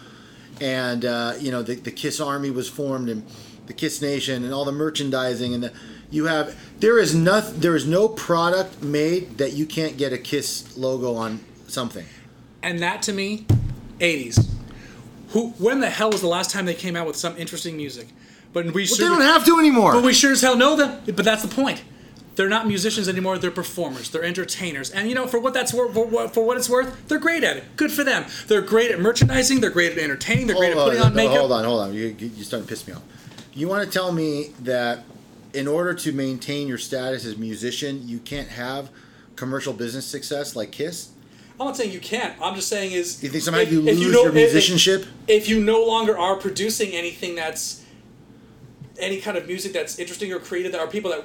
[0.60, 3.24] and uh, you know the, the Kiss Army was formed and
[3.66, 5.72] the Kiss Nation and all the merchandising and the
[6.10, 10.18] you have there is nothing there is no product made that you can't get a
[10.18, 12.06] Kiss logo on something.
[12.62, 13.46] And that to me,
[13.98, 14.48] 80s.
[15.30, 15.48] Who?
[15.58, 18.08] When the hell was the last time they came out with some interesting music?
[18.52, 19.92] But we But sure they don't have to anymore.
[19.92, 21.00] But we sure as hell know them.
[21.06, 21.82] But that's the point.
[22.34, 23.36] They're not musicians anymore.
[23.38, 24.10] They're performers.
[24.10, 24.90] They're entertainers.
[24.90, 27.44] And you know, for what that's worth, for what, for what it's worth, they're great
[27.44, 27.76] at it.
[27.76, 28.24] Good for them.
[28.48, 29.60] They're great at merchandising.
[29.60, 30.46] They're great at entertaining.
[30.46, 31.36] They're great at putting on no, makeup.
[31.38, 31.94] Hold on, hold on.
[31.94, 33.02] You, you, you're starting to piss me off.
[33.52, 35.04] You want to tell me that
[35.52, 38.88] in order to maintain your status as musician, you can't have
[39.36, 41.10] commercial business success like Kiss?
[41.60, 42.34] I'm not saying you can't.
[42.40, 45.04] I'm just saying is You think somehow if- you if lose know- your if- musicianship?
[45.28, 47.84] If, you no longer are producing anything that's
[48.98, 51.24] any kind of music that's interesting or creative, there are people that.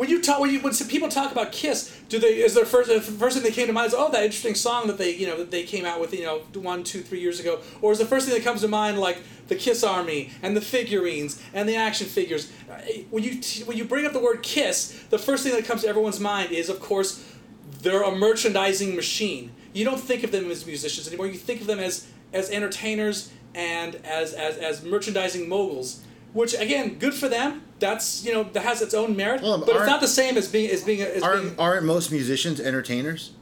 [0.00, 2.88] When you talk, when you when people talk about Kiss, do they is their first
[2.88, 5.26] the first thing that came to mind is oh that interesting song that they you
[5.26, 7.98] know that they came out with you know one two three years ago, or is
[7.98, 11.68] the first thing that comes to mind like the Kiss Army and the figurines and
[11.68, 12.50] the action figures?
[12.70, 12.76] Uh,
[13.10, 15.88] When you when you bring up the word Kiss, the first thing that comes to
[15.88, 17.22] everyone's mind is of course
[17.82, 19.52] they're a merchandising machine.
[19.74, 21.26] You don't think of them as musicians anymore.
[21.26, 26.00] You think of them as as entertainers and as as, as merchandising moguls.
[26.32, 27.64] Which again, good for them.
[27.80, 30.46] That's you know that has its own merit, Well, but it's aren't- the same as
[30.48, 31.24] being as being as being.
[31.24, 33.32] Aren't, aren't most musicians entertainers?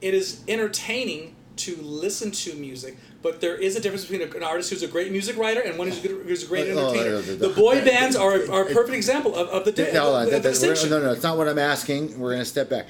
[0.00, 4.70] It is entertaining to listen to music, but there is a difference between an artist
[4.70, 6.90] who's a great music writer and one who's a, good, who's a great Oh, oh
[6.90, 7.10] entertainer.
[7.16, 9.90] no, no, no, the boy bands are, are a perfect example of, of the, di-
[9.92, 10.90] No, the, that- the that- distinction.
[10.90, 12.16] no, no, it's not what I'm asking.
[12.18, 12.86] We're going to step back.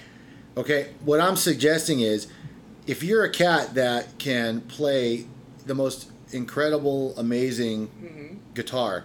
[0.58, 2.26] Okay, what I'm suggesting is
[2.86, 5.26] if you're a cat that can play
[5.64, 8.34] the most incredible, amazing Mm-hmm.
[8.54, 9.04] guitar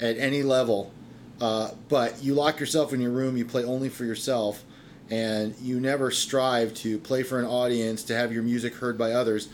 [0.00, 0.92] at any level,
[1.40, 4.64] uh, but you lock yourself in your room, you play only for yourself,
[5.10, 9.12] and you never strive to play for an audience, to have your music heard by
[9.12, 9.48] others.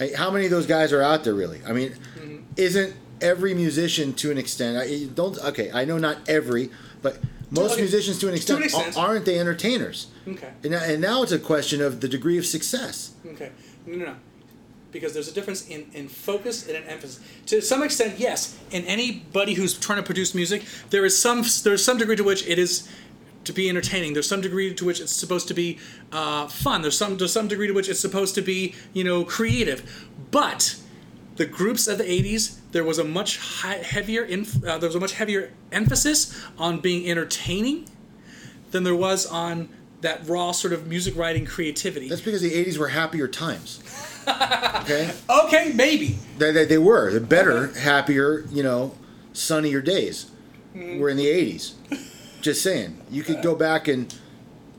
[0.00, 1.60] I, how many of those guys are out there really?
[1.66, 2.36] I mean, Mm-hmm.
[2.56, 4.76] isn't every musician to an extent?
[4.76, 5.70] I, don't okay.
[5.72, 6.70] I know not every,
[7.02, 7.18] but
[7.50, 8.96] most okay, musicians to an to extent, an extent.
[8.96, 10.08] a- aren't they entertainers?
[10.26, 10.50] Okay.
[10.62, 13.12] And, now- and now it's a question of the degree of success.
[13.26, 13.50] Okay.
[13.86, 14.14] No, no, no.
[14.94, 17.20] Because there's a difference in, in focus and an emphasis.
[17.46, 18.56] To some extent, yes.
[18.70, 22.46] In anybody who's trying to produce music, there is some there's some degree to which
[22.46, 22.88] it is
[23.42, 24.12] to be entertaining.
[24.12, 25.80] There's some degree to which it's supposed to be
[26.12, 26.82] uh, fun.
[26.82, 30.08] There's some there's some degree to which it's supposed to be you know creative.
[30.30, 30.76] But
[31.36, 34.94] the groups of the 80s there was a much high, heavier inf- uh, there was
[34.94, 37.88] a much heavier emphasis on being entertaining
[38.70, 39.68] than there was on
[40.04, 42.08] that raw sort of music writing creativity.
[42.08, 43.82] That's because the '80s were happier times.
[44.28, 45.12] okay,
[45.44, 46.18] Okay, maybe.
[46.38, 48.94] they, they, they were the better, happier, you know,
[49.32, 50.30] sunnier days
[50.74, 50.98] Mm-hmm.
[50.98, 51.74] were in the '80s.
[52.40, 54.12] Just saying, you could go back and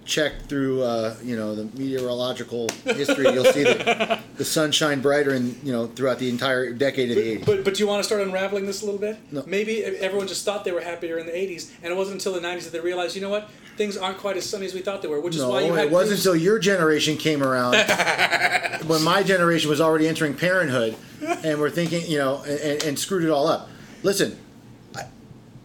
[0.05, 5.31] check through, uh, you know, the meteorological history, you'll see that the sun shine brighter
[5.31, 7.45] and you know, throughout the entire decade of the 80s.
[7.45, 9.17] But, but do you want to start unraveling this a little bit?
[9.31, 9.43] No.
[9.47, 12.47] Maybe everyone just thought they were happier in the 80s, and it wasn't until the
[12.47, 15.01] 90s that they realized, you know what, things aren't quite as sunny as we thought
[15.01, 17.73] they were, which is no, why you had it wasn't until your generation came around
[18.87, 20.95] when my generation was already entering parenthood
[21.43, 23.69] and we're thinking, you know, and, and screwed it all up.
[24.03, 24.37] Listen,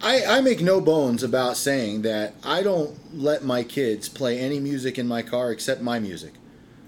[0.03, 4.59] I, I make no bones about saying that I don't let my kids play any
[4.59, 6.33] music in my car except my music.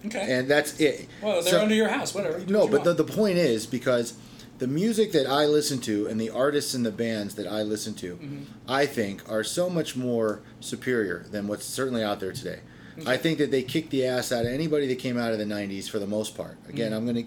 [0.05, 0.34] Okay.
[0.34, 1.07] And that's it.
[1.22, 2.39] well, they're So- under your house, whatever.
[2.39, 2.97] do No, what but the, want.
[2.97, 4.14] the point is because
[4.59, 7.93] the music that I listen to and the artists and the bands that I listen
[7.95, 8.43] to, Mm-hmm.
[8.68, 12.59] I think are so much more superior than what's certainly out there today.
[13.07, 15.45] I think that they kicked the ass out of anybody that came out of the
[15.45, 16.57] '90s for the most part.
[16.70, 16.95] Again, Mm-hmm.
[16.95, 17.24] I'm gonna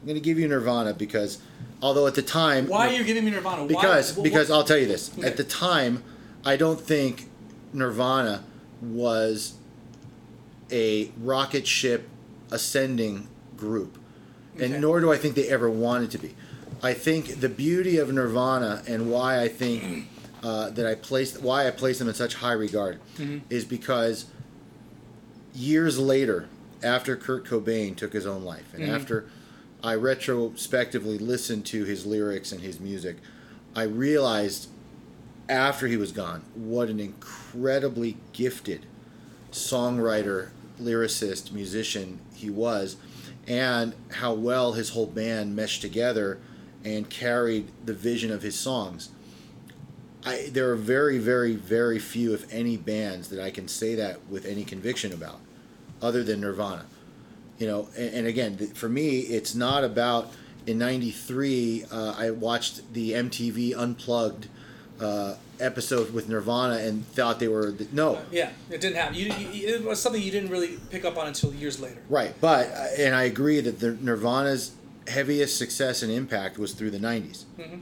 [0.00, 1.38] I'm gonna give you Nirvana because
[1.82, 3.66] although at the time Why are you giving me Nirvana?
[3.66, 5.10] Because wh- wh- because I'll tell you this.
[5.18, 5.26] Okay.
[5.26, 6.02] At the time,
[6.44, 7.28] I don't think
[7.72, 8.42] Nirvana
[8.80, 9.54] was
[10.72, 12.08] a rocket ship
[12.50, 13.98] ascending group,
[14.54, 14.78] and Okay.
[14.80, 16.34] nor do I think they ever wanted to be.
[16.82, 20.06] I think the beauty of Nirvana and why I think
[20.42, 23.38] uh, that I place why I place them in such high regard Mm-hmm.
[23.50, 24.24] is because
[25.52, 26.48] years later,
[26.82, 28.88] after Kurt Cobain took his own life, and Mhm.
[28.94, 29.26] after
[29.82, 33.16] I retrospectively listened to his lyrics and his music,
[33.74, 34.68] I realized
[35.48, 38.86] after he was gone what an incredibly gifted
[39.52, 40.50] songwriter,
[40.80, 42.96] lyricist, musician he was,
[43.46, 46.38] and how well his whole band meshed together
[46.84, 49.10] and carried the vision of his songs.
[50.24, 54.26] I, there are very, very, very few, if any, bands that I can say that
[54.28, 55.40] with any conviction about,
[56.02, 56.84] other than Nirvana.
[57.60, 60.32] You know, and, and again, th- for me, it's not about.
[60.66, 64.46] In '93, uh, I watched the MTV Unplugged
[65.00, 69.14] uh, episode with Nirvana and thought they were the, no, Yeah, it didn't happen.
[69.14, 72.02] You, you, it was something you didn't really pick up on until years later.
[72.10, 74.72] Right, but uh, and I agree that the Nirvana's
[75.08, 77.80] heaviest success and impact was through the '90s, Mhm.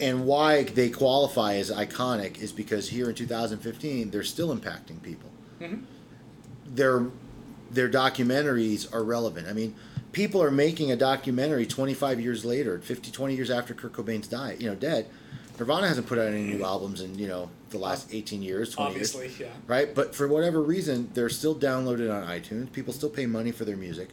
[0.00, 5.30] and why they qualify as iconic is because here in 2015 they're still impacting people.
[5.60, 5.82] Mhm.
[6.66, 7.06] Their
[7.70, 9.48] their documentaries are relevant.
[9.48, 9.74] I mean,
[10.12, 14.60] people are making a documentary 25 years later, 50, 20 years after Kurt Cobain's died,
[14.62, 15.06] you know, dead.
[15.58, 18.94] Nirvana hasn't put out any new albums in you know the last 18 years, 20
[18.94, 19.52] years Obviously, yeah.
[19.66, 19.94] right?
[19.94, 22.72] But for whatever reason, they're still downloaded on iTunes.
[22.72, 24.08] People still pay money for their music.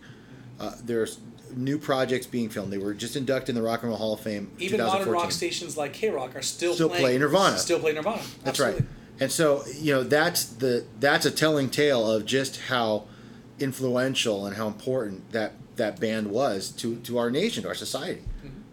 [0.59, 1.19] Uh, there's
[1.55, 2.73] new projects being filmed.
[2.73, 4.51] They were just inducted in the Rock and Roll Hall of Fame.
[4.59, 7.57] Even modern rock stations like KROQ are still Still playing, play Nirvana.
[7.57, 8.21] Still play Nirvana.
[8.43, 8.83] That's right.
[9.21, 13.05] And so you know that's the that's a telling tale of just how
[13.59, 18.21] influential and how important that that band was to to our nation, to our society,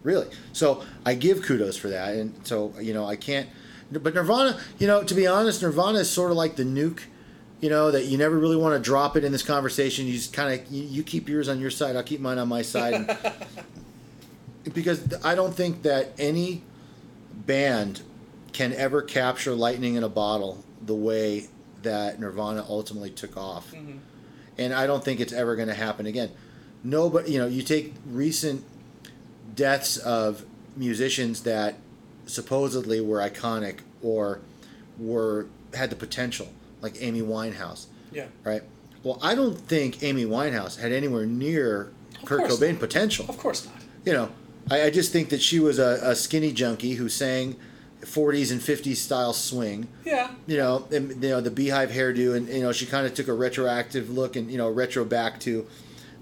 [0.03, 0.27] really.
[0.53, 3.49] So I give kudos for that, and so you know I can't.
[3.91, 7.01] But Nirvana, you know, to be honest, Nirvana is sort of like the nuke.
[7.61, 10.05] You know that you never really want to drop it in this conversation.
[10.07, 11.95] You just kind of you, you keep yours on your side.
[11.95, 12.93] I'll keep mine on my side.
[12.93, 13.17] And,
[14.73, 16.63] because I don't think that any
[17.33, 18.01] band
[18.53, 21.47] can ever capture lightning in a bottle the way
[21.83, 23.71] that Nirvana ultimately took off.
[23.71, 23.99] Mhm.
[24.57, 26.31] And I don't think it's ever going to happen again.
[26.83, 28.63] Nobody, you know, you take recent
[29.55, 30.45] deaths of
[30.75, 31.75] musicians that
[32.25, 34.39] supposedly were iconic or
[34.97, 36.47] were had the potential,
[36.81, 38.25] like Amy Winehouse, Yeah.
[38.43, 38.63] right?
[39.03, 41.91] Well, I don't think Amy Winehouse had anywhere near
[42.21, 42.79] Of Kurt Cobain not.
[42.79, 43.75] potential Of course not.
[44.05, 44.29] you know,
[44.71, 47.55] I, I just think that she was a, a skinny junkie who sang
[48.05, 49.87] 40s and 50s style swing.
[50.05, 50.31] Yeah.
[50.47, 53.27] You know, and, you know the beehive hairdo, and you know she kind of took
[53.27, 55.65] a retroactive look and you know retro back to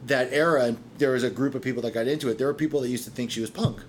[0.08, 0.66] that era.
[0.66, 2.38] And there was a group of people that got into it.
[2.38, 3.80] There were people that used to think she was punk.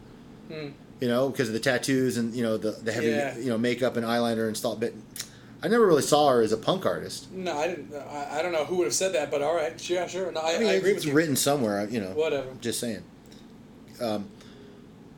[0.52, 0.68] Hmm.
[1.00, 3.36] You know, because of the tattoos and you know the the heavy Yeah.
[3.38, 4.78] you know makeup and eyeliner and stuff.
[4.80, 4.92] But
[5.62, 7.30] I never really saw her as a punk artist.
[7.32, 7.92] No, I didn't.
[7.94, 9.88] I, I don't know who would have said that, but all right.
[9.88, 10.30] Yeah, sure.
[10.30, 11.14] No, I, I mean, I agree it's with you.
[11.14, 11.86] written somewhere.
[11.88, 12.48] You know, Whatever.
[12.60, 13.02] just saying.
[14.00, 14.28] Um,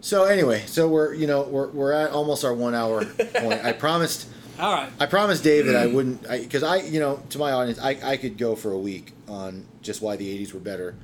[0.01, 3.65] so anyway, so we're you know we're, we're at almost our one hour point.
[3.65, 4.29] I promised
[4.59, 4.91] All right.
[5.01, 8.17] I promised Dave that I wouldn't because I, you know to my audience I, I
[8.17, 10.95] could go for a week on just why the '80s were better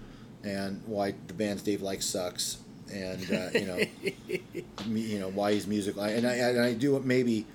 [0.45, 2.59] and why the bands Dave likes sucks
[2.93, 3.77] and uh, you know
[4.87, 7.47] me, you know why he's musical and I and I do maybe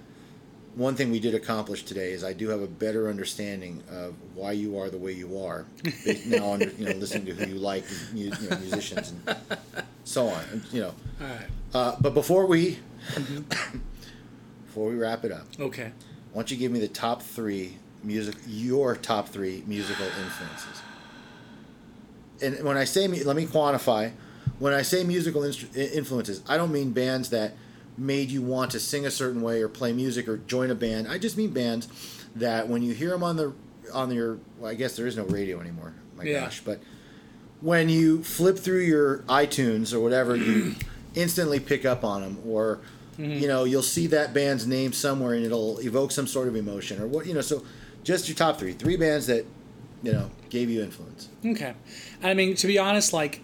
[0.76, 4.52] one thing we did accomplish today is I do have a better understanding of why
[4.52, 5.66] you are the way you are
[6.28, 7.84] now under, you know listening to who you like
[8.14, 9.38] you know, musicians and
[10.08, 11.48] so on and, you know All right.
[11.74, 12.78] uh, but before we
[14.66, 15.92] before we wrap it up Okay.
[16.32, 20.82] why don't you give me the top three music, your top three musical influences?
[22.42, 24.12] And when I say, let me quantify.
[24.60, 27.54] When I say musical instru- influences, I don't mean bands that
[27.98, 31.08] made you want to sing a certain way or play music or join a band.
[31.08, 31.88] I just mean bands
[32.36, 33.54] that when you hear them on the
[33.94, 35.94] on your, well, I guess there is no radio anymore.
[36.16, 36.42] My Yeah.
[36.42, 36.80] gosh, but
[37.62, 40.76] when you flip through your iTunes or whatever, you
[41.16, 42.80] instantly pick up on them, or
[43.18, 43.42] Mm-hmm.
[43.42, 47.02] you know, you'll see that band's name somewhere and it'll evoke some sort of emotion,
[47.02, 47.42] or what you know.
[47.42, 47.64] So,
[48.04, 49.44] just your top three, three bands that
[50.04, 51.28] you know gave you influence.
[51.44, 51.74] Okay.
[52.22, 53.42] I mean, to be honest, like,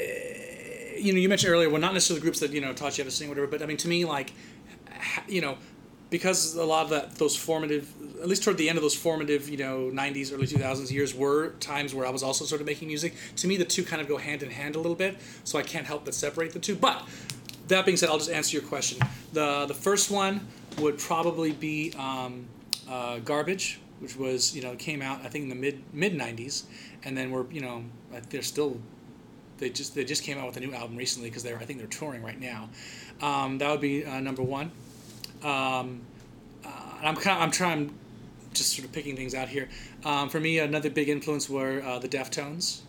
[0.00, 3.04] eh, you know, you mentioned earlier, well, not necessarily groups that you know taught you
[3.04, 3.46] how to sing, whatever.
[3.46, 4.32] But I mean, to me, like,
[5.28, 5.58] you know,
[6.08, 7.86] because a lot of that those formative,
[8.24, 11.50] at least toward the end of those formative, you know, '90s, early 2000s years were
[11.60, 13.12] times where I was also sort of making music.
[13.36, 15.62] To me, the two kind of go hand in hand a little bit, so I
[15.62, 16.74] can't help but separate the two.
[16.74, 17.06] But
[17.68, 18.98] that being said, I'll just answer your question.
[19.34, 20.46] the The first one
[20.78, 22.46] would probably be um,
[22.88, 26.62] uh, "Garbage," which was you know came out I think in the mid mid '90s,
[27.04, 27.84] and then we're you know
[28.30, 28.80] they're still
[29.58, 31.78] they just they just came out with a new album recently because they're I think
[31.78, 32.70] they're touring right now.
[33.20, 34.70] Um, that would be uh, number one.
[35.42, 36.00] Um,
[36.64, 36.70] uh,
[37.02, 37.92] I'm kind of, I'm trying
[38.54, 39.68] just sort of picking things out here.
[40.04, 42.80] Um, for me, another big influence were uh, the Deftones.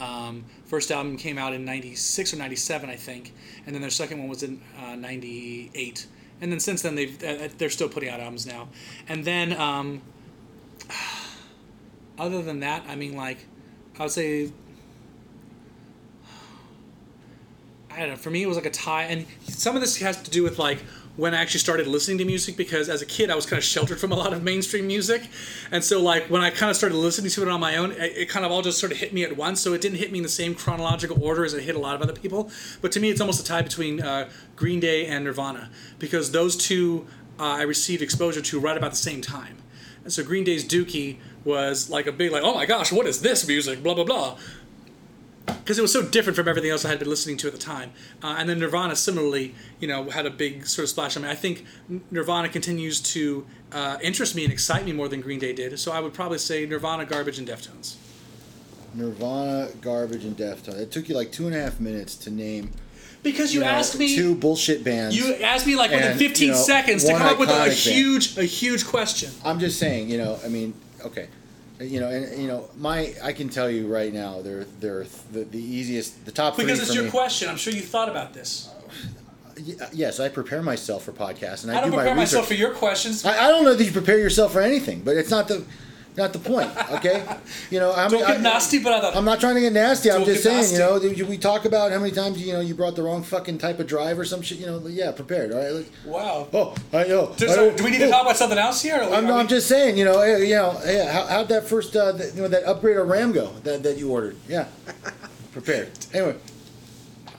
[0.00, 3.34] Um, first album came out in '96 or '97, I think,
[3.66, 6.06] and then their second one was in '98.
[6.40, 8.68] and then since then they've uh, they're still putting out albums now.
[9.08, 10.02] And then, um,
[12.18, 13.46] other than that, I mean, like,
[13.98, 14.52] I would say
[17.90, 18.16] I don't know.
[18.16, 20.58] For me, it was like a tie, and some of this has to do with
[20.60, 20.78] like
[21.18, 23.64] when I actually started listening to music because as a kid I was kind of
[23.64, 25.28] sheltered from a lot of mainstream music,
[25.72, 28.12] and so like when I kind of started listening to it on my own, it,
[28.16, 29.60] it kind of all just sort of hit me at once.
[29.60, 31.96] So it didn't hit me in the same chronological order as it hit a lot
[31.96, 32.50] of other people.
[32.80, 36.56] But to me, it's almost a tie between uh, Green Day and Nirvana because those
[36.56, 37.06] two
[37.40, 39.56] uh, I received exposure to right about the same time.
[40.04, 43.22] And so Green Day's Dookie was like a big like, oh my gosh, what is
[43.22, 43.82] this music?
[43.82, 44.38] Blah blah blah
[45.48, 47.58] because it was so different from everything else I had been listening to at the
[47.58, 47.92] time.
[48.22, 51.16] Uh, and then Nirvana similarly, you know, had a big sort of splash.
[51.16, 51.64] I mean, I think
[52.10, 55.78] Nirvana continues to uh, interest me and excite me more than Green Day did.
[55.78, 57.96] So I would probably say Nirvana, Garbage, and Deftones.
[58.94, 60.80] Nirvana, Garbage, and Deftones.
[60.80, 62.70] It took you like two and a half minutes to name.
[63.22, 65.16] Because you, you know, asked me, two bullshit bands.
[65.16, 67.52] you asked me like within and, 15 you know, seconds to come up with a,
[67.52, 67.72] a band.
[67.72, 69.30] huge, a huge question.
[69.44, 70.72] I'm just saying, you know, I mean,
[71.04, 71.28] okay,
[71.80, 75.44] you know, and you know, my I can tell you right now, they're they're the,
[75.44, 77.10] the easiest, the top Because it's your me.
[77.10, 77.48] question.
[77.48, 78.68] I'm sure you thought about this.
[79.92, 82.16] Yes, I prepare myself for podcasts, and I, I don't do my prepare research.
[82.34, 83.24] myself for your questions.
[83.24, 85.64] I, I don't know that you prepare yourself for anything, but it's not the
[86.18, 86.70] not the point.
[86.92, 87.24] Okay,
[87.70, 88.32] you know, how Don't many?
[88.34, 90.10] get nasty, but I thought I'm not trying to get nasty.
[90.10, 90.98] I'm Don't just saying, you know,
[91.28, 93.86] we talk about how many times you know you brought the wrong fucking type of
[93.86, 94.58] drive or some shit.
[94.58, 95.52] You know, yeah, prepared.
[95.52, 95.72] All right.
[95.72, 96.48] let's- wow.
[96.52, 97.32] Oh, I know.
[97.40, 98.10] I do we need to Oh.
[98.10, 98.96] talk about something else here?
[98.98, 101.26] or I'm, are no, we- I'm just saying, you know, eh, you know, hey, how,
[101.26, 104.10] how'd that first, uh, that, you know, that upgrade of Ram go that, that you
[104.10, 104.36] ordered?
[104.48, 104.66] Yeah,
[105.52, 105.90] prepared.
[106.12, 106.36] Anyway,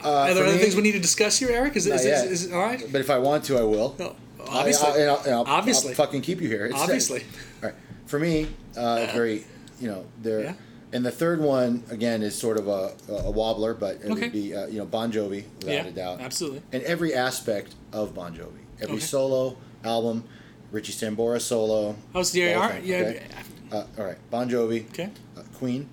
[0.03, 1.75] uh, Are there other me- things we need to discuss here, Eric?
[1.75, 2.25] Is, is, yet.
[2.25, 2.81] is, is, all right?
[2.91, 3.95] But if I want to, I will.
[3.99, 4.15] No,
[4.47, 4.87] obviously.
[4.89, 5.89] I, and I'll, I'll, Obviously.
[5.89, 6.65] I'll fucking keep you here.
[6.67, 7.23] It's Obviously.
[7.61, 7.75] All right.
[8.05, 8.47] For me,
[8.79, 9.43] uh, very,
[9.79, 10.41] you know, there.
[10.43, 10.53] Yeah.
[10.91, 14.21] And the third one again is sort of a, a wobbler, but it Okay.
[14.21, 16.19] would be uh, you know Bon Jovi without Yeah, a doubt.
[16.21, 16.63] absolutely.
[16.71, 19.05] And every aspect of Bon Jovi, every Okay.
[19.05, 20.23] solo album,
[20.71, 21.95] Richie Sambora solo.
[22.15, 22.95] Oh, so yeah, whole thing, yeah.
[22.97, 23.23] okay?
[23.71, 25.09] Uh, all right, Bon Jovi, Okay.
[25.37, 25.87] uh, Queen,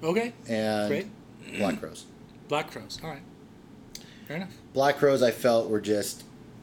[0.00, 0.32] Okay.
[0.48, 1.06] and Great.
[1.58, 2.04] Black Crowes.
[2.48, 3.00] Black Crowes.
[3.02, 3.22] All right.
[4.28, 4.52] Fair enough.
[4.74, 6.22] Black Crowes, I felt were just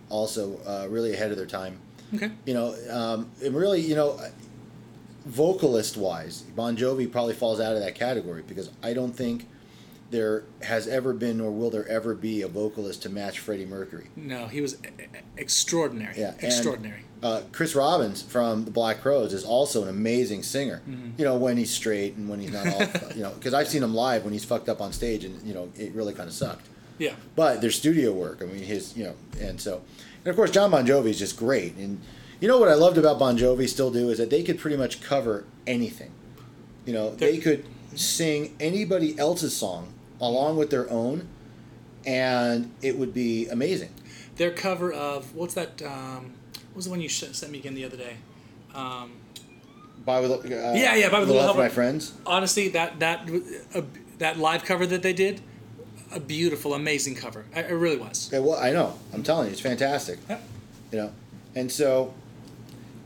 [0.10, 1.80] also uh, really ahead of their time.
[2.16, 2.32] Okay.
[2.46, 4.18] you know, um, and really, you know,
[5.26, 9.48] vocalist wise, Bon Jovi probably falls out of that category because I don't think
[10.14, 14.10] there has ever been or will there ever be a vocalist to match Freddie Mercury.
[14.16, 14.78] No, he was
[15.38, 16.14] extraordinary.
[16.16, 17.02] Yeah, and, Extraordinary.
[17.24, 20.84] Uh, Chris Robbins from the Black Crowes is also an amazing singer.
[20.88, 21.12] Mm-hmm.
[21.18, 23.82] You know, when he's straight and when he's not all, you know, because I've seen
[23.82, 26.36] him live when he's fucked up on stage and you know it really kind of
[26.36, 26.68] sucked.
[27.00, 27.16] Yeah.
[27.36, 29.82] But their studio work, I mean, his, you know, and so,
[30.24, 31.76] and of course, Jon Bon Jovi is just great.
[31.76, 32.00] And
[32.44, 34.76] you know what I loved about Bon Jovi, still do, is that they could pretty
[34.76, 36.12] much cover anything.
[36.86, 37.64] You know, they could
[37.96, 41.30] sing anybody else's song along with their own,
[42.06, 43.94] and it would be amazing.
[44.36, 45.82] Their cover of what's that?
[45.84, 48.18] Um, what was the one you sent me again the other day?
[48.76, 49.14] Um,
[50.04, 51.66] By with, uh, Yeah, yeah, By with Little Love Help.
[51.66, 52.12] my friends.
[52.26, 53.30] honestly, that that
[53.74, 53.84] uh,
[54.18, 55.40] that live cover that they did,
[56.12, 57.46] a beautiful, amazing cover.
[57.56, 58.28] It really was.
[58.28, 59.00] Okay, well, I know.
[59.14, 60.20] I'm telling you, it's fantastic.
[60.28, 60.44] Yep.
[60.92, 61.12] You know,
[61.56, 62.14] and so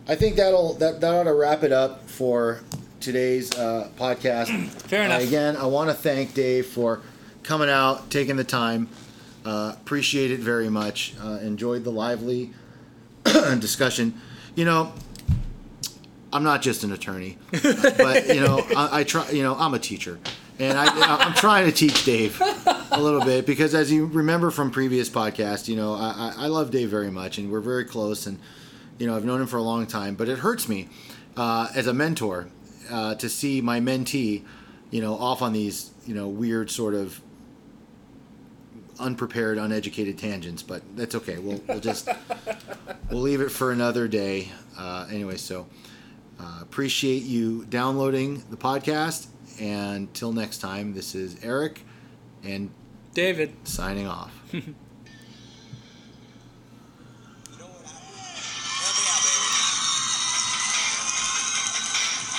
[0.08, 2.62] I think that'll that that ought to wrap it up for
[3.02, 4.48] today's uh, podcast.
[4.70, 5.22] Fair enough.
[5.22, 7.02] Uh, again, I want to thank Dave for
[7.44, 8.88] coming out, taking the time.
[9.46, 11.14] Uh, appreciate it very much.
[11.22, 12.52] Uh, enjoyed the lively
[13.24, 14.14] discussion.
[14.56, 14.94] You know,
[16.32, 19.30] I'm not just an attorney, but you know, I, I try.
[19.32, 20.20] You know, I'm a teacher,
[20.58, 20.86] and I,
[21.18, 22.42] I'm trying to teach Dave
[22.92, 26.48] a little bit because, as you remember from previous podcasts, you know, I, I I
[26.48, 28.40] love Dave very much, and we're very close, and
[28.98, 30.88] You know, I've known him for a long time, but it hurts me
[31.36, 32.48] uh, as a mentor
[32.90, 34.44] uh, to see my mentee,
[34.90, 37.22] you know, off on these, you know, weird sort of
[39.00, 40.64] unprepared, uneducated tangents.
[40.64, 41.38] But that's okay.
[41.38, 42.10] We'll we'll just
[43.12, 44.50] we'll leave it for another day.
[44.78, 45.68] Uh, anyway, so
[46.40, 49.28] uh, appreciate you downloading the podcast.
[49.60, 51.82] And till next time, this is Eric
[52.44, 52.70] and
[53.14, 53.54] David.
[53.64, 54.32] signing off.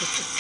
[0.01, 0.38] Thank you.